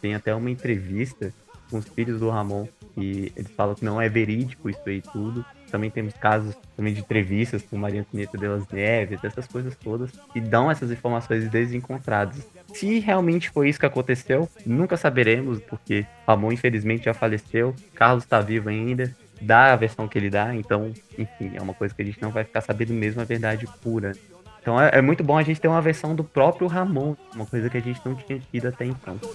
Tem 0.00 0.14
até 0.14 0.34
uma 0.34 0.50
entrevista 0.50 1.32
com 1.70 1.78
os 1.78 1.86
filhos 1.88 2.20
do 2.20 2.30
Ramon 2.30 2.66
e 2.96 3.30
eles 3.36 3.50
falam 3.52 3.74
que 3.74 3.84
não 3.84 4.00
é 4.00 4.08
verídico 4.08 4.70
isso 4.70 4.80
aí 4.86 5.02
tudo. 5.02 5.44
Também 5.70 5.90
temos 5.90 6.14
casos 6.14 6.56
também 6.74 6.94
de 6.94 7.00
entrevistas 7.00 7.62
com 7.62 7.76
Maria 7.76 8.00
Antonieta 8.00 8.38
de 8.38 8.48
las 8.48 8.66
Neves, 8.68 9.22
essas 9.22 9.46
coisas 9.46 9.76
todas 9.76 10.10
que 10.32 10.40
dão 10.40 10.70
essas 10.70 10.90
informações 10.90 11.48
desencontradas. 11.50 12.46
Se 12.72 12.98
realmente 12.98 13.50
foi 13.50 13.68
isso 13.68 13.78
que 13.78 13.86
aconteceu, 13.86 14.48
nunca 14.64 14.96
saberemos, 14.96 15.60
porque 15.60 16.06
Ramon 16.26 16.52
infelizmente 16.52 17.04
já 17.04 17.14
faleceu, 17.14 17.74
Carlos 17.94 18.24
está 18.24 18.40
vivo 18.40 18.70
ainda, 18.70 19.14
dá 19.40 19.72
a 19.72 19.76
versão 19.76 20.08
que 20.08 20.18
ele 20.18 20.30
dá, 20.30 20.54
então, 20.54 20.92
enfim, 21.16 21.52
é 21.54 21.62
uma 21.62 21.74
coisa 21.74 21.94
que 21.94 22.02
a 22.02 22.04
gente 22.04 22.20
não 22.20 22.30
vai 22.30 22.44
ficar 22.44 22.60
sabendo 22.60 22.92
mesmo 22.92 23.20
a 23.20 23.24
verdade 23.24 23.66
pura. 23.82 24.12
Então 24.60 24.80
é, 24.80 24.90
é, 24.94 25.00
muito 25.00 25.24
bom 25.24 25.38
a 25.38 25.42
gente 25.42 25.60
ter 25.60 25.68
uma 25.68 25.80
versão 25.80 26.14
do 26.14 26.22
próprio 26.22 26.66
Ramon, 26.66 27.14
uma 27.34 27.46
coisa 27.46 27.70
que 27.70 27.78
a 27.78 27.80
gente 27.80 28.00
não 28.04 28.14
tinha 28.14 28.38
tido 28.38 28.68
até 28.68 28.84
então. 28.84 29.16
Então. 29.16 29.30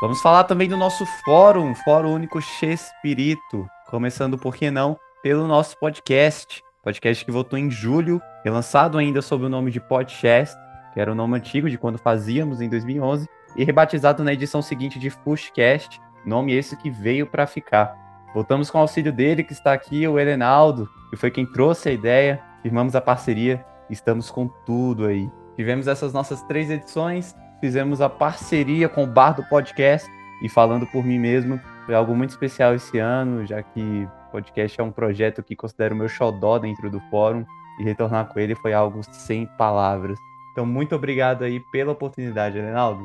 Vamos 0.00 0.22
falar 0.22 0.44
também 0.44 0.66
do 0.66 0.78
nosso 0.78 1.04
fórum, 1.04 1.74
Fórum 1.74 2.14
Único 2.14 2.40
Chespirito, 2.40 3.68
começando 3.90 4.38
por 4.38 4.56
que 4.56 4.70
não 4.70 4.98
pelo 5.22 5.46
nosso 5.46 5.78
podcast, 5.78 6.62
podcast 6.82 7.24
que 7.24 7.30
voltou 7.30 7.58
em 7.58 7.70
julho, 7.70 8.20
relançado 8.44 8.98
ainda 8.98 9.20
sob 9.20 9.44
o 9.44 9.48
nome 9.48 9.70
de 9.70 9.80
Podcast 9.80 10.56
que 10.92 11.00
era 11.00 11.10
o 11.10 11.14
nome 11.14 11.36
antigo 11.36 11.68
de 11.68 11.78
quando 11.78 11.98
fazíamos 11.98 12.60
em 12.60 12.68
2011, 12.68 13.28
e 13.56 13.64
rebatizado 13.64 14.22
na 14.22 14.32
edição 14.32 14.62
seguinte 14.62 14.98
de 14.98 15.10
Fushcast, 15.10 16.00
nome 16.24 16.54
esse 16.54 16.76
que 16.76 16.90
veio 16.90 17.26
para 17.26 17.46
ficar. 17.46 17.96
Voltamos 18.34 18.70
com 18.70 18.78
o 18.78 18.80
auxílio 18.82 19.12
dele, 19.12 19.42
que 19.42 19.52
está 19.52 19.72
aqui, 19.72 20.06
o 20.06 20.18
Elenaldo, 20.18 20.88
que 21.10 21.16
foi 21.16 21.30
quem 21.30 21.44
trouxe 21.44 21.88
a 21.88 21.92
ideia, 21.92 22.40
firmamos 22.62 22.94
a 22.94 23.00
parceria, 23.00 23.64
estamos 23.88 24.30
com 24.30 24.46
tudo 24.64 25.06
aí. 25.06 25.28
Tivemos 25.56 25.88
essas 25.88 26.12
nossas 26.12 26.42
três 26.42 26.70
edições, 26.70 27.34
fizemos 27.60 28.00
a 28.00 28.08
parceria 28.08 28.88
com 28.88 29.04
o 29.04 29.06
Bar 29.06 29.34
do 29.34 29.44
Podcast, 29.48 30.08
e 30.42 30.48
falando 30.48 30.86
por 30.86 31.04
mim 31.04 31.18
mesmo, 31.18 31.60
foi 31.90 31.96
algo 31.96 32.14
muito 32.14 32.30
especial 32.30 32.72
esse 32.72 33.00
ano, 33.00 33.44
já 33.44 33.60
que 33.64 34.08
o 34.28 34.30
podcast 34.30 34.80
é 34.80 34.84
um 34.84 34.92
projeto 34.92 35.42
que 35.42 35.56
considero 35.56 35.96
meu 35.96 36.08
xodó 36.08 36.56
dentro 36.56 36.88
do 36.88 37.00
fórum, 37.10 37.44
e 37.80 37.82
retornar 37.82 38.26
com 38.26 38.38
ele 38.38 38.54
foi 38.54 38.72
algo 38.72 39.00
sem 39.10 39.44
palavras. 39.58 40.16
Então, 40.52 40.64
muito 40.64 40.94
obrigado 40.94 41.42
aí 41.42 41.58
pela 41.58 41.90
oportunidade, 41.90 42.60
Reinaldo. 42.60 43.02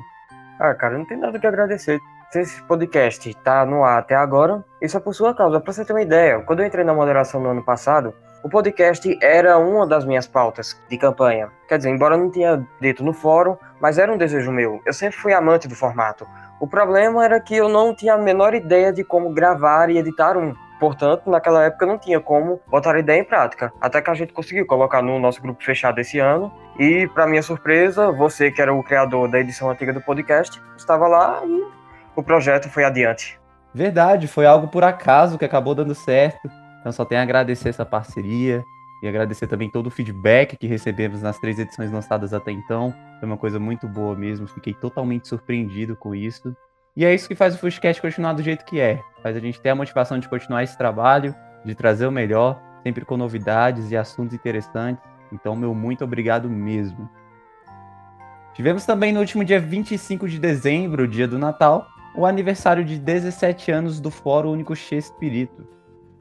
Ah, 0.59 0.75
cara, 0.75 0.99
não 0.99 1.05
tem 1.05 1.17
nada 1.17 1.39
que 1.39 1.47
agradecer. 1.47 1.99
Se 2.29 2.41
esse 2.41 2.61
podcast 2.61 3.33
tá 3.43 3.65
no 3.65 3.83
ar 3.83 3.97
até 3.97 4.13
agora, 4.13 4.63
isso 4.79 4.95
é 4.95 4.99
por 4.99 5.15
sua 5.15 5.33
causa. 5.33 5.59
Pra 5.59 5.73
você 5.73 5.83
ter 5.83 5.91
uma 5.91 6.03
ideia, 6.03 6.41
quando 6.41 6.59
eu 6.59 6.67
entrei 6.67 6.85
na 6.85 6.93
moderação 6.93 7.41
no 7.41 7.49
ano 7.49 7.63
passado, 7.63 8.13
o 8.43 8.49
podcast 8.49 9.17
era 9.19 9.57
uma 9.57 9.87
das 9.87 10.05
minhas 10.05 10.27
pautas 10.27 10.79
de 10.87 10.95
campanha. 10.99 11.49
Quer 11.67 11.77
dizer, 11.77 11.89
embora 11.89 12.13
eu 12.13 12.19
não 12.19 12.29
tinha 12.29 12.63
dito 12.79 13.03
no 13.03 13.13
fórum, 13.13 13.57
mas 13.81 13.97
era 13.97 14.13
um 14.13 14.17
desejo 14.17 14.51
meu. 14.51 14.79
Eu 14.85 14.93
sempre 14.93 15.17
fui 15.17 15.33
amante 15.33 15.67
do 15.67 15.73
formato. 15.73 16.27
O 16.59 16.67
problema 16.67 17.23
era 17.25 17.39
que 17.39 17.55
eu 17.55 17.67
não 17.67 17.93
tinha 17.93 18.13
a 18.13 18.17
menor 18.17 18.53
ideia 18.53 18.91
de 18.91 19.03
como 19.03 19.33
gravar 19.33 19.89
e 19.89 19.97
editar 19.97 20.37
um. 20.37 20.55
Portanto, 20.79 21.29
naquela 21.29 21.63
época 21.63 21.85
não 21.85 21.97
tinha 21.97 22.19
como 22.19 22.59
botar 22.67 22.95
a 22.95 22.99
ideia 22.99 23.19
em 23.19 23.23
prática. 23.23 23.71
Até 23.79 24.01
que 24.01 24.09
a 24.09 24.13
gente 24.13 24.33
conseguiu 24.33 24.65
colocar 24.65 25.01
no 25.01 25.19
nosso 25.19 25.41
grupo 25.41 25.63
fechado 25.63 25.99
esse 25.99 26.19
ano. 26.19 26.51
E, 26.77 27.07
para 27.13 27.27
minha 27.27 27.41
surpresa, 27.41 28.11
você, 28.11 28.51
que 28.51 28.61
era 28.61 28.73
o 28.73 28.83
criador 28.83 29.29
da 29.29 29.39
edição 29.39 29.69
antiga 29.69 29.93
do 29.93 30.01
podcast, 30.01 30.61
estava 30.77 31.07
lá 31.07 31.41
e 31.45 31.63
o 32.15 32.23
projeto 32.23 32.69
foi 32.69 32.83
adiante. 32.83 33.39
Verdade, 33.73 34.27
foi 34.27 34.45
algo 34.45 34.67
por 34.67 34.83
acaso 34.83 35.37
que 35.37 35.45
acabou 35.45 35.75
dando 35.75 35.95
certo. 35.95 36.49
Então, 36.79 36.91
só 36.91 37.03
tenho 37.03 37.21
a 37.21 37.23
agradecer 37.23 37.69
essa 37.69 37.85
parceria 37.85 38.63
e 39.01 39.07
agradecer 39.07 39.47
também 39.47 39.69
todo 39.69 39.87
o 39.87 39.91
feedback 39.91 40.57
que 40.57 40.67
recebemos 40.67 41.21
nas 41.21 41.37
três 41.39 41.59
edições 41.59 41.91
lançadas 41.91 42.33
até 42.33 42.51
então. 42.51 42.93
Foi 43.19 43.27
uma 43.27 43.37
coisa 43.37 43.59
muito 43.59 43.87
boa 43.87 44.15
mesmo, 44.15 44.47
fiquei 44.47 44.73
totalmente 44.73 45.27
surpreendido 45.27 45.95
com 45.95 46.15
isso. 46.15 46.55
E 46.95 47.03
é 47.03 47.13
isso 47.13 47.27
que 47.27 47.35
faz 47.35 47.55
o 47.55 47.57
Fushcast 47.57 48.01
continuar 48.01 48.33
do 48.33 48.41
jeito 48.41 48.63
que 48.63 48.79
é. 48.79 49.01
Faz 49.21 49.35
a 49.35 49.39
gente 49.39 49.59
ter 49.59 49.69
a 49.69 49.75
motivação 49.75 50.17
de 50.17 50.29
continuar 50.29 50.63
esse 50.63 50.77
trabalho, 50.77 51.35
de 51.65 51.75
trazer 51.75 52.05
o 52.07 52.11
melhor, 52.11 52.61
sempre 52.83 53.03
com 53.03 53.17
novidades 53.17 53.91
e 53.91 53.97
assuntos 53.97 54.33
interessantes. 54.33 55.03
Então, 55.31 55.55
meu 55.55 55.75
muito 55.75 56.03
obrigado 56.03 56.49
mesmo. 56.49 57.09
Tivemos 58.53 58.85
também 58.85 59.11
no 59.11 59.19
último 59.19 59.43
dia 59.43 59.59
25 59.59 60.29
de 60.29 60.39
dezembro, 60.39 61.07
dia 61.07 61.27
do 61.27 61.37
Natal, 61.37 61.85
o 62.15 62.25
aniversário 62.25 62.85
de 62.85 62.97
17 62.97 63.69
anos 63.71 63.99
do 63.99 64.09
Fórum 64.09 64.51
Único 64.51 64.73
Espírito. 64.73 65.67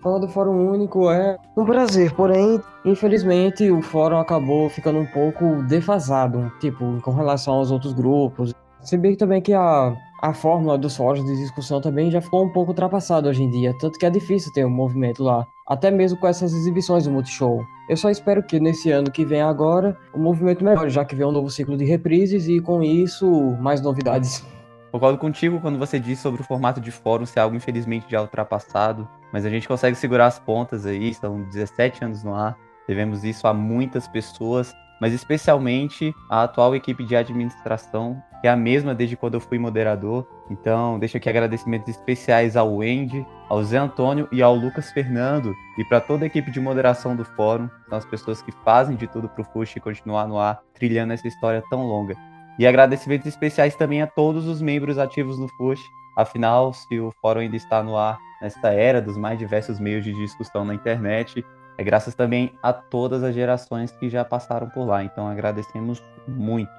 Falar 0.04 0.18
do 0.18 0.28
Fórum 0.28 0.70
Único 0.70 1.10
é 1.10 1.38
um 1.56 1.64
prazer, 1.64 2.12
porém, 2.12 2.60
infelizmente, 2.84 3.70
o 3.70 3.80
fórum 3.80 4.18
acabou 4.18 4.68
ficando 4.68 4.98
um 4.98 5.06
pouco 5.06 5.62
defasado, 5.62 6.52
tipo, 6.60 7.00
com 7.00 7.10
relação 7.10 7.54
aos 7.54 7.70
outros 7.70 7.94
grupos. 7.94 8.52
Se 8.82 8.98
bem 8.98 9.12
que 9.12 9.16
também 9.16 9.40
que 9.40 9.54
a, 9.54 9.96
a 10.20 10.34
fórmula 10.34 10.76
dos 10.76 10.94
fóruns 10.94 11.24
de 11.24 11.34
discussão 11.38 11.80
também 11.80 12.10
já 12.10 12.20
ficou 12.20 12.44
um 12.44 12.52
pouco 12.52 12.72
ultrapassada 12.72 13.30
hoje 13.30 13.44
em 13.44 13.48
dia, 13.48 13.74
tanto 13.80 13.98
que 13.98 14.04
é 14.04 14.10
difícil 14.10 14.52
ter 14.52 14.66
um 14.66 14.70
movimento 14.70 15.24
lá, 15.24 15.46
até 15.66 15.90
mesmo 15.90 16.18
com 16.18 16.26
essas 16.26 16.52
exibições 16.52 17.04
do 17.04 17.10
Multishow. 17.10 17.64
Eu 17.88 17.96
só 17.96 18.10
espero 18.10 18.42
que 18.42 18.60
nesse 18.60 18.90
ano 18.90 19.10
que 19.10 19.24
vem 19.24 19.40
agora 19.40 19.96
o 20.14 20.18
movimento 20.18 20.62
melhore, 20.62 20.90
já 20.90 21.02
que 21.06 21.16
vem 21.16 21.26
um 21.26 21.32
novo 21.32 21.48
ciclo 21.48 21.78
de 21.78 21.86
reprises 21.86 22.46
e 22.46 22.60
com 22.60 22.82
isso 22.82 23.26
mais 23.58 23.80
novidades. 23.80 24.44
Concordo 24.94 25.18
contigo 25.18 25.58
quando 25.60 25.76
você 25.76 25.98
diz 25.98 26.20
sobre 26.20 26.40
o 26.40 26.44
formato 26.44 26.80
de 26.80 26.92
fórum 26.92 27.26
ser 27.26 27.40
algo 27.40 27.56
infelizmente 27.56 28.06
já 28.08 28.20
ultrapassado, 28.20 29.08
mas 29.32 29.44
a 29.44 29.50
gente 29.50 29.66
consegue 29.66 29.96
segurar 29.96 30.26
as 30.26 30.38
pontas 30.38 30.86
aí, 30.86 31.12
são 31.12 31.42
17 31.48 32.04
anos 32.04 32.22
no 32.22 32.32
ar, 32.32 32.56
devemos 32.86 33.24
isso 33.24 33.44
a 33.48 33.52
muitas 33.52 34.06
pessoas 34.06 34.72
mas 35.00 35.12
especialmente 35.12 36.14
a 36.30 36.44
atual 36.44 36.74
equipe 36.74 37.04
de 37.04 37.16
administração, 37.16 38.22
que 38.40 38.46
é 38.46 38.50
a 38.50 38.56
mesma 38.56 38.94
desde 38.94 39.16
quando 39.16 39.34
eu 39.34 39.40
fui 39.40 39.58
moderador. 39.58 40.26
Então, 40.48 40.98
deixo 40.98 41.16
aqui 41.16 41.28
agradecimentos 41.28 41.88
especiais 41.88 42.56
ao 42.56 42.76
Wendy, 42.76 43.26
ao 43.48 43.62
Zé 43.62 43.78
Antônio 43.78 44.28
e 44.30 44.42
ao 44.42 44.54
Lucas 44.54 44.92
Fernando, 44.92 45.54
e 45.76 45.84
para 45.84 46.00
toda 46.00 46.24
a 46.24 46.26
equipe 46.26 46.50
de 46.50 46.60
moderação 46.60 47.16
do 47.16 47.24
fórum, 47.24 47.68
são 47.88 47.98
as 47.98 48.04
pessoas 48.04 48.40
que 48.40 48.52
fazem 48.64 48.96
de 48.96 49.06
tudo 49.06 49.28
para 49.28 49.42
o 49.42 49.44
FUSH 49.44 49.80
continuar 49.82 50.26
no 50.26 50.38
ar, 50.38 50.62
trilhando 50.72 51.12
essa 51.12 51.26
história 51.26 51.62
tão 51.68 51.82
longa. 51.82 52.14
E 52.58 52.66
agradecimentos 52.66 53.26
especiais 53.26 53.74
também 53.74 54.00
a 54.00 54.06
todos 54.06 54.46
os 54.46 54.62
membros 54.62 54.98
ativos 54.98 55.38
no 55.38 55.48
FUSH, 55.48 55.80
afinal, 56.16 56.72
se 56.72 57.00
o 57.00 57.12
fórum 57.20 57.40
ainda 57.40 57.56
está 57.56 57.82
no 57.82 57.96
ar 57.96 58.18
nesta 58.40 58.68
era 58.68 59.00
dos 59.00 59.16
mais 59.16 59.38
diversos 59.38 59.80
meios 59.80 60.04
de 60.04 60.12
discussão 60.12 60.64
na 60.64 60.74
internet, 60.74 61.44
é 61.76 61.82
graças 61.82 62.14
também 62.14 62.52
a 62.62 62.72
todas 62.72 63.22
as 63.24 63.34
gerações 63.34 63.90
que 63.90 64.08
já 64.08 64.24
passaram 64.24 64.68
por 64.68 64.84
lá. 64.84 65.02
Então 65.02 65.26
agradecemos 65.26 66.02
muito. 66.28 66.72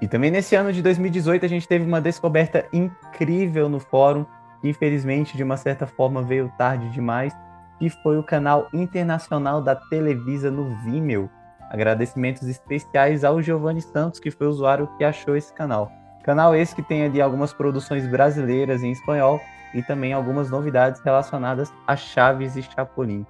E 0.00 0.08
também 0.08 0.30
nesse 0.30 0.56
ano 0.56 0.72
de 0.72 0.82
2018 0.82 1.44
a 1.44 1.48
gente 1.48 1.68
teve 1.68 1.84
uma 1.84 2.00
descoberta 2.00 2.66
incrível 2.72 3.68
no 3.68 3.78
fórum, 3.78 4.26
que 4.60 4.68
infelizmente 4.68 5.36
de 5.36 5.42
uma 5.42 5.56
certa 5.56 5.86
forma 5.86 6.22
veio 6.22 6.52
tarde 6.58 6.90
demais, 6.90 7.32
que 7.78 7.88
foi 7.88 8.18
o 8.18 8.22
canal 8.24 8.68
internacional 8.72 9.62
da 9.62 9.76
Televisa 9.76 10.50
no 10.50 10.76
Vimeo. 10.82 11.30
Agradecimentos 11.74 12.46
especiais 12.46 13.24
ao 13.24 13.42
Giovanni 13.42 13.82
Santos, 13.82 14.20
que 14.20 14.30
foi 14.30 14.46
o 14.46 14.50
usuário 14.50 14.88
que 14.96 15.02
achou 15.02 15.36
esse 15.36 15.52
canal. 15.52 15.90
Canal 16.22 16.54
esse 16.54 16.72
que 16.72 16.84
tem 16.84 17.02
ali 17.02 17.20
algumas 17.20 17.52
produções 17.52 18.06
brasileiras 18.06 18.84
em 18.84 18.92
espanhol 18.92 19.40
e 19.74 19.82
também 19.82 20.12
algumas 20.12 20.48
novidades 20.48 21.00
relacionadas 21.00 21.74
a 21.84 21.96
Chaves 21.96 22.54
e 22.54 22.62
Chapolin. 22.62 23.26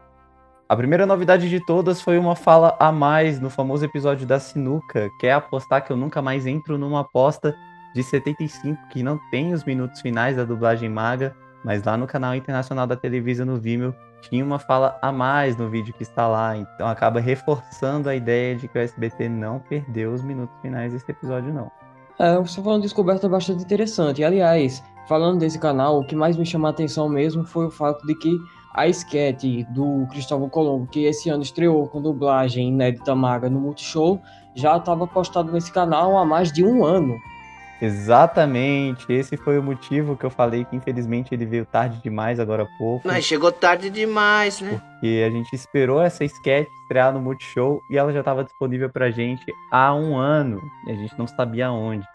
A 0.69 0.77
primeira 0.77 1.07
novidade 1.07 1.49
de 1.49 1.59
todas 1.59 2.03
foi 2.03 2.19
uma 2.19 2.37
fala 2.37 2.77
a 2.79 2.93
mais 2.93 3.41
no 3.41 3.49
famoso 3.49 3.83
episódio 3.83 4.27
da 4.27 4.39
Sinuca, 4.39 5.09
que 5.19 5.27
é 5.27 5.33
apostar 5.33 5.83
que 5.83 5.91
eu 5.91 5.97
nunca 5.97 6.21
mais 6.21 6.47
entro 6.47 6.77
numa 6.77 7.01
aposta 7.01 7.57
de 7.95 8.03
75 8.03 8.79
que 8.91 9.03
não 9.03 9.19
tem 9.31 9.55
os 9.55 9.65
minutos 9.65 10.03
finais 10.03 10.37
da 10.37 10.45
dublagem 10.45 10.91
maga, 10.91 11.35
mas 11.65 11.83
lá 11.83 11.97
no 11.97 12.07
canal 12.07 12.35
internacional 12.35 12.87
da 12.87 12.95
televisão 12.95 13.47
no 13.47 13.57
Vimeo 13.57 13.95
tinha 14.29 14.45
uma 14.45 14.59
fala 14.59 14.99
a 15.01 15.13
mais 15.13 15.57
no 15.57 15.69
vídeo 15.69 15.95
que 15.95 16.03
está 16.03 16.27
lá, 16.27 16.57
então 16.57 16.87
acaba 16.87 17.21
reforçando 17.21 18.09
a 18.09 18.15
ideia 18.15 18.57
de 18.57 18.69
que 18.69 18.79
o 18.79 18.81
SBT 18.81 19.29
não 19.29 19.59
perdeu 19.61 20.13
os 20.13 20.23
minutos 20.23 20.57
finais 20.61 20.93
desse 20.93 21.11
episódio 21.11 21.53
não. 21.53 21.71
É, 22.19 22.41
isso 22.41 22.63
foi 22.63 22.73
uma 22.73 22.81
descoberta 22.81 23.29
bastante 23.29 23.65
interessante. 23.65 24.23
Aliás, 24.23 24.83
falando 25.09 25.41
desse 25.41 25.59
canal, 25.59 25.99
o 25.99 26.07
que 26.07 26.15
mais 26.15 26.37
me 26.37 26.47
chamou 26.47 26.69
a 26.69 26.71
atenção 26.71 27.09
mesmo 27.09 27.45
foi 27.45 27.67
o 27.67 27.71
fato 27.71 28.07
de 28.07 28.15
que 28.15 28.39
a 28.75 28.89
sketch 28.89 29.65
do 29.71 30.07
Cristóvão 30.11 30.49
Colombo, 30.49 30.87
que 30.87 31.05
esse 31.05 31.29
ano 31.29 31.43
estreou 31.43 31.87
com 31.89 32.03
dublagem 32.03 32.69
inédita 32.69 33.15
maga 33.15 33.49
no 33.49 33.61
Multishow, 33.61 34.21
já 34.55 34.77
estava 34.77 35.07
postado 35.07 35.53
nesse 35.53 35.73
canal 35.73 36.17
há 36.19 36.25
mais 36.25 36.53
de 36.53 36.65
um 36.65 36.85
ano. 36.85 37.17
Exatamente, 37.85 39.13
esse 39.13 39.37
foi 39.37 39.59
o 39.59 39.63
motivo 39.63 40.17
que 40.17 40.25
eu 40.25 40.31
falei 40.31 40.65
que 40.65 40.75
infelizmente 40.75 41.35
ele 41.35 41.45
veio 41.45 41.67
tarde 41.67 42.01
demais 42.03 42.41
agora 42.41 42.63
há 42.63 42.79
pouco. 42.79 43.07
Mas 43.07 43.25
chegou 43.25 43.53
tarde 43.53 43.91
demais, 43.91 44.61
né? 44.61 44.81
Porque 44.93 45.23
a 45.27 45.31
gente 45.31 45.53
esperou 45.55 46.01
essa 46.01 46.25
sketch 46.25 46.67
estrear 46.83 47.13
no 47.13 47.21
Multishow 47.21 47.83
e 47.91 47.99
ela 47.99 48.13
já 48.13 48.21
estava 48.21 48.43
disponível 48.43 48.89
pra 48.89 49.11
gente 49.11 49.45
há 49.71 49.95
um 49.95 50.17
ano 50.17 50.63
e 50.87 50.93
a 50.93 50.95
gente 50.95 51.19
não 51.19 51.27
sabia 51.27 51.71
onde. 51.71 52.07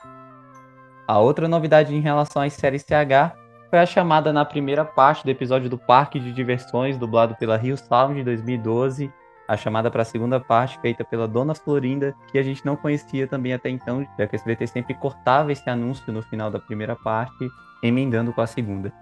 A 1.07 1.19
outra 1.19 1.47
novidade 1.47 1.93
em 1.93 2.01
relação 2.01 2.41
às 2.41 2.53
séries 2.53 2.83
CH 2.83 3.35
foi 3.69 3.77
a 3.77 3.85
chamada 3.85 4.33
na 4.33 4.43
primeira 4.43 4.83
parte 4.83 5.23
do 5.23 5.29
episódio 5.29 5.69
do 5.69 5.77
Parque 5.77 6.19
de 6.19 6.31
Diversões, 6.31 6.97
dublado 6.97 7.35
pela 7.35 7.57
Rio 7.57 7.77
Sound 7.77 8.15
de 8.15 8.23
2012. 8.23 9.11
A 9.49 9.57
chamada 9.57 9.89
para 9.89 10.03
a 10.03 10.05
segunda 10.05 10.39
parte, 10.39 10.79
feita 10.79 11.03
pela 11.03 11.27
Dona 11.27 11.55
Florinda, 11.55 12.15
que 12.31 12.37
a 12.37 12.43
gente 12.43 12.63
não 12.63 12.75
conhecia 12.75 13.25
também 13.25 13.51
até 13.51 13.67
então, 13.67 14.05
já 14.15 14.27
que 14.27 14.35
o 14.35 14.37
SBT 14.37 14.67
sempre 14.67 14.93
cortava 14.93 15.51
esse 15.51 15.67
anúncio 15.67 16.13
no 16.13 16.21
final 16.21 16.51
da 16.51 16.59
primeira 16.59 16.95
parte, 16.95 17.49
emendando 17.81 18.31
com 18.31 18.41
a 18.41 18.45
segunda. 18.45 18.93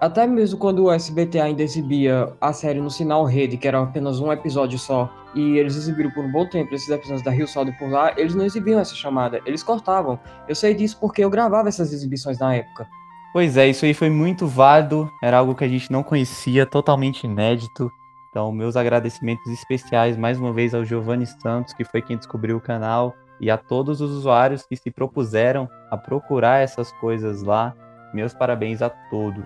Até 0.00 0.26
mesmo 0.26 0.58
quando 0.58 0.84
o 0.84 0.90
SBT 0.90 1.38
ainda 1.38 1.62
exibia 1.62 2.32
a 2.40 2.54
série 2.54 2.80
no 2.80 2.90
sinal 2.90 3.26
rede, 3.26 3.58
que 3.58 3.68
era 3.68 3.82
apenas 3.82 4.18
um 4.18 4.32
episódio 4.32 4.78
só, 4.78 5.12
e 5.34 5.58
eles 5.58 5.76
exibiram 5.76 6.10
por 6.10 6.24
um 6.24 6.32
bom 6.32 6.48
tempo 6.48 6.74
esses 6.74 6.88
episódios 6.88 7.22
da 7.22 7.30
Rio 7.30 7.46
Sound 7.46 7.70
por 7.78 7.90
lá, 7.90 8.14
eles 8.16 8.34
não 8.34 8.46
exibiam 8.46 8.80
essa 8.80 8.94
chamada, 8.94 9.42
eles 9.44 9.62
cortavam. 9.62 10.18
Eu 10.48 10.54
sei 10.54 10.72
disso 10.72 10.96
porque 10.98 11.22
eu 11.22 11.28
gravava 11.28 11.68
essas 11.68 11.92
exibições 11.92 12.38
na 12.38 12.54
época. 12.54 12.88
Pois 13.34 13.58
é, 13.58 13.68
isso 13.68 13.84
aí 13.84 13.92
foi 13.92 14.08
muito 14.08 14.46
válido, 14.46 15.12
era 15.22 15.36
algo 15.36 15.54
que 15.54 15.64
a 15.64 15.68
gente 15.68 15.92
não 15.92 16.02
conhecia, 16.02 16.64
totalmente 16.64 17.24
inédito. 17.24 17.92
Então, 18.32 18.50
meus 18.50 18.76
agradecimentos 18.76 19.46
especiais 19.52 20.16
mais 20.16 20.38
uma 20.38 20.54
vez 20.54 20.74
ao 20.74 20.86
Giovanni 20.86 21.26
Santos, 21.26 21.74
que 21.74 21.84
foi 21.84 22.00
quem 22.00 22.16
descobriu 22.16 22.56
o 22.56 22.60
canal, 22.62 23.14
e 23.38 23.50
a 23.50 23.58
todos 23.58 24.00
os 24.00 24.10
usuários 24.10 24.64
que 24.64 24.74
se 24.74 24.90
propuseram 24.90 25.68
a 25.90 25.98
procurar 25.98 26.60
essas 26.62 26.90
coisas 26.92 27.42
lá. 27.42 27.74
Meus 28.14 28.32
parabéns 28.32 28.80
a 28.80 28.88
todos. 28.88 29.44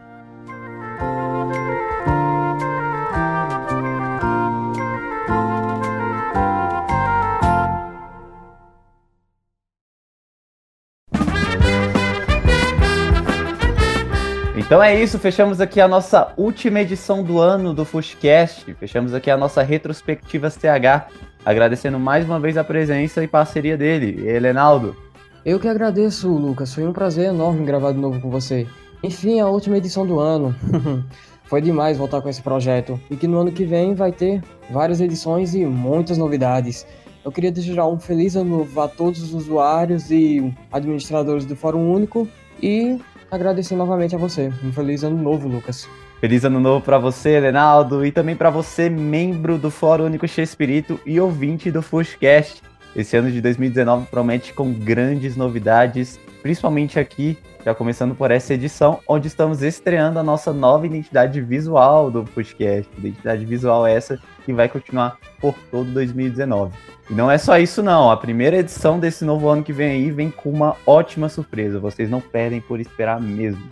Então 14.67 14.83
é 14.83 15.01
isso, 15.01 15.17
fechamos 15.21 15.61
aqui 15.61 15.81
a 15.81 15.87
nossa 15.87 16.33
última 16.37 16.81
edição 16.81 17.23
do 17.23 17.39
ano 17.39 17.73
do 17.73 17.85
Fushcast. 17.85 18.75
Fechamos 18.75 19.15
aqui 19.15 19.31
a 19.31 19.37
nossa 19.37 19.63
retrospectiva 19.63 20.51
CH, 20.51 21.07
agradecendo 21.45 22.01
mais 22.01 22.25
uma 22.25 22.41
vez 22.41 22.57
a 22.57 22.65
presença 22.65 23.23
e 23.23 23.29
parceria 23.29 23.77
dele, 23.77 24.29
Helenaldo. 24.29 24.97
Eu 25.45 25.61
que 25.61 25.69
agradeço, 25.69 26.29
Lucas. 26.29 26.75
Foi 26.75 26.85
um 26.85 26.93
prazer 26.93 27.27
enorme 27.27 27.65
gravar 27.65 27.93
de 27.93 27.99
novo 27.99 28.21
com 28.21 28.29
você. 28.29 28.67
Enfim, 29.05 29.39
a 29.39 29.47
última 29.47 29.77
edição 29.77 30.05
do 30.05 30.19
ano. 30.19 30.53
Foi 31.45 31.61
demais 31.61 31.97
voltar 31.97 32.21
com 32.21 32.29
esse 32.29 32.43
projeto. 32.43 33.01
E 33.09 33.15
que 33.15 33.29
no 33.29 33.39
ano 33.39 33.53
que 33.53 33.65
vem 33.65 33.95
vai 33.95 34.11
ter 34.11 34.43
várias 34.69 35.01
edições 35.01 35.55
e 35.55 35.65
muitas 35.65 36.19
novidades. 36.19 36.85
Eu 37.25 37.31
queria 37.31 37.53
desejar 37.53 37.87
um 37.87 38.01
feliz 38.01 38.35
ano 38.35 38.59
novo 38.59 38.81
a 38.81 38.89
todos 38.89 39.23
os 39.23 39.33
usuários 39.33 40.11
e 40.11 40.53
administradores 40.73 41.47
do 41.47 41.55
Fórum 41.55 41.89
Único 41.89 42.27
e 42.61 42.99
agradecer 43.31 43.75
novamente 43.75 44.15
a 44.15 44.19
você. 44.19 44.53
Um 44.65 44.73
feliz 44.73 45.03
ano 45.03 45.17
novo, 45.17 45.49
Lucas. 45.49 45.89
Feliz 46.21 46.45
ano 46.45 46.59
novo 46.61 46.85
para 46.85 46.99
você, 46.99 47.39
Lenaldo, 47.39 48.05
e 48.05 48.11
também 48.11 48.35
para 48.35 48.49
você, 48.49 48.89
membro 48.89 49.59
do 49.59 49.71
Fórum 49.71 50.05
Único 50.07 50.25
Espírito 50.25 50.99
e 51.05 51.21
ouvinte 51.21 51.71
do 51.71 51.83
Fushcast. 51.83 52.63
Esse 52.95 53.17
ano 53.17 53.31
de 53.31 53.41
2019 53.43 54.07
promete 54.07 54.55
com 54.55 54.73
grandes 54.73 55.37
novidades, 55.37 56.19
principalmente 56.43 56.99
aqui, 56.99 57.37
já 57.67 57.75
começando 57.75 58.15
por 58.15 58.31
essa 58.31 58.55
edição, 58.55 59.01
onde 59.09 59.27
estamos 59.27 59.61
estreando 59.61 60.21
a 60.21 60.23
nossa 60.23 60.53
nova 60.53 60.87
identidade 60.87 61.41
visual 61.41 62.13
do 62.13 62.25
Fushcast. 62.25 62.89
Identidade 62.97 63.45
visual 63.45 63.85
essa 63.85 64.21
que 64.45 64.53
vai 64.53 64.69
continuar 64.69 65.19
por 65.41 65.53
todo 65.69 65.91
2019. 65.91 66.73
E 67.11 67.13
não 67.13 67.29
é 67.29 67.37
só 67.37 67.59
isso 67.59 67.83
não, 67.83 68.09
a 68.09 68.17
primeira 68.17 68.59
edição 68.59 69.01
desse 69.01 69.25
novo 69.25 69.49
ano 69.49 69.65
que 69.65 69.73
vem 69.73 69.91
aí 69.91 70.13
vem 70.13 70.31
com 70.31 70.49
uma 70.49 70.77
ótima 70.87 71.29
surpresa, 71.29 71.81
vocês 71.81 72.09
não 72.09 72.21
perdem 72.21 72.61
por 72.61 72.79
esperar 72.79 73.21
mesmo. 73.21 73.69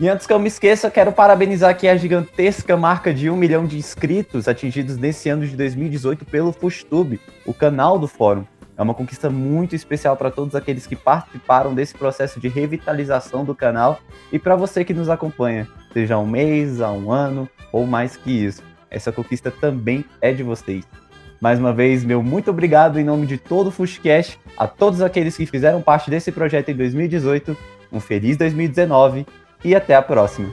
E 0.00 0.08
antes 0.08 0.26
que 0.26 0.32
eu 0.32 0.40
me 0.40 0.48
esqueça, 0.48 0.90
quero 0.90 1.12
parabenizar 1.12 1.70
aqui 1.70 1.86
a 1.86 1.96
gigantesca 1.96 2.76
marca 2.76 3.14
de 3.14 3.30
um 3.30 3.36
milhão 3.36 3.64
de 3.64 3.78
inscritos 3.78 4.48
atingidos 4.48 4.96
nesse 4.96 5.28
ano 5.28 5.46
de 5.46 5.56
2018 5.56 6.24
pelo 6.24 6.50
FushTube, 6.52 7.20
o 7.46 7.54
canal 7.54 7.96
do 7.96 8.08
fórum. 8.08 8.44
É 8.76 8.82
uma 8.82 8.94
conquista 8.94 9.30
muito 9.30 9.74
especial 9.74 10.16
para 10.16 10.30
todos 10.30 10.54
aqueles 10.54 10.86
que 10.86 10.94
participaram 10.94 11.74
desse 11.74 11.94
processo 11.94 12.38
de 12.38 12.48
revitalização 12.48 13.44
do 13.44 13.54
canal 13.54 14.00
e 14.30 14.38
para 14.38 14.54
você 14.54 14.84
que 14.84 14.92
nos 14.92 15.08
acompanha, 15.08 15.66
seja 15.92 16.16
há 16.16 16.18
um 16.18 16.26
mês, 16.26 16.80
há 16.80 16.92
um 16.92 17.10
ano 17.10 17.48
ou 17.72 17.86
mais 17.86 18.16
que 18.16 18.30
isso. 18.30 18.62
Essa 18.90 19.10
conquista 19.10 19.50
também 19.50 20.04
é 20.20 20.32
de 20.32 20.42
vocês. 20.42 20.84
Mais 21.40 21.58
uma 21.58 21.72
vez, 21.72 22.04
meu 22.04 22.22
muito 22.22 22.50
obrigado 22.50 22.98
em 22.98 23.04
nome 23.04 23.26
de 23.26 23.36
todo 23.36 23.68
o 23.68 23.70
Fushcast, 23.70 24.38
a 24.56 24.66
todos 24.66 25.02
aqueles 25.02 25.36
que 25.36 25.46
fizeram 25.46 25.82
parte 25.82 26.10
desse 26.10 26.32
projeto 26.32 26.70
em 26.70 26.74
2018. 26.74 27.56
Um 27.92 28.00
feliz 28.00 28.36
2019 28.36 29.26
e 29.64 29.74
até 29.74 29.94
a 29.94 30.02
próxima. 30.02 30.52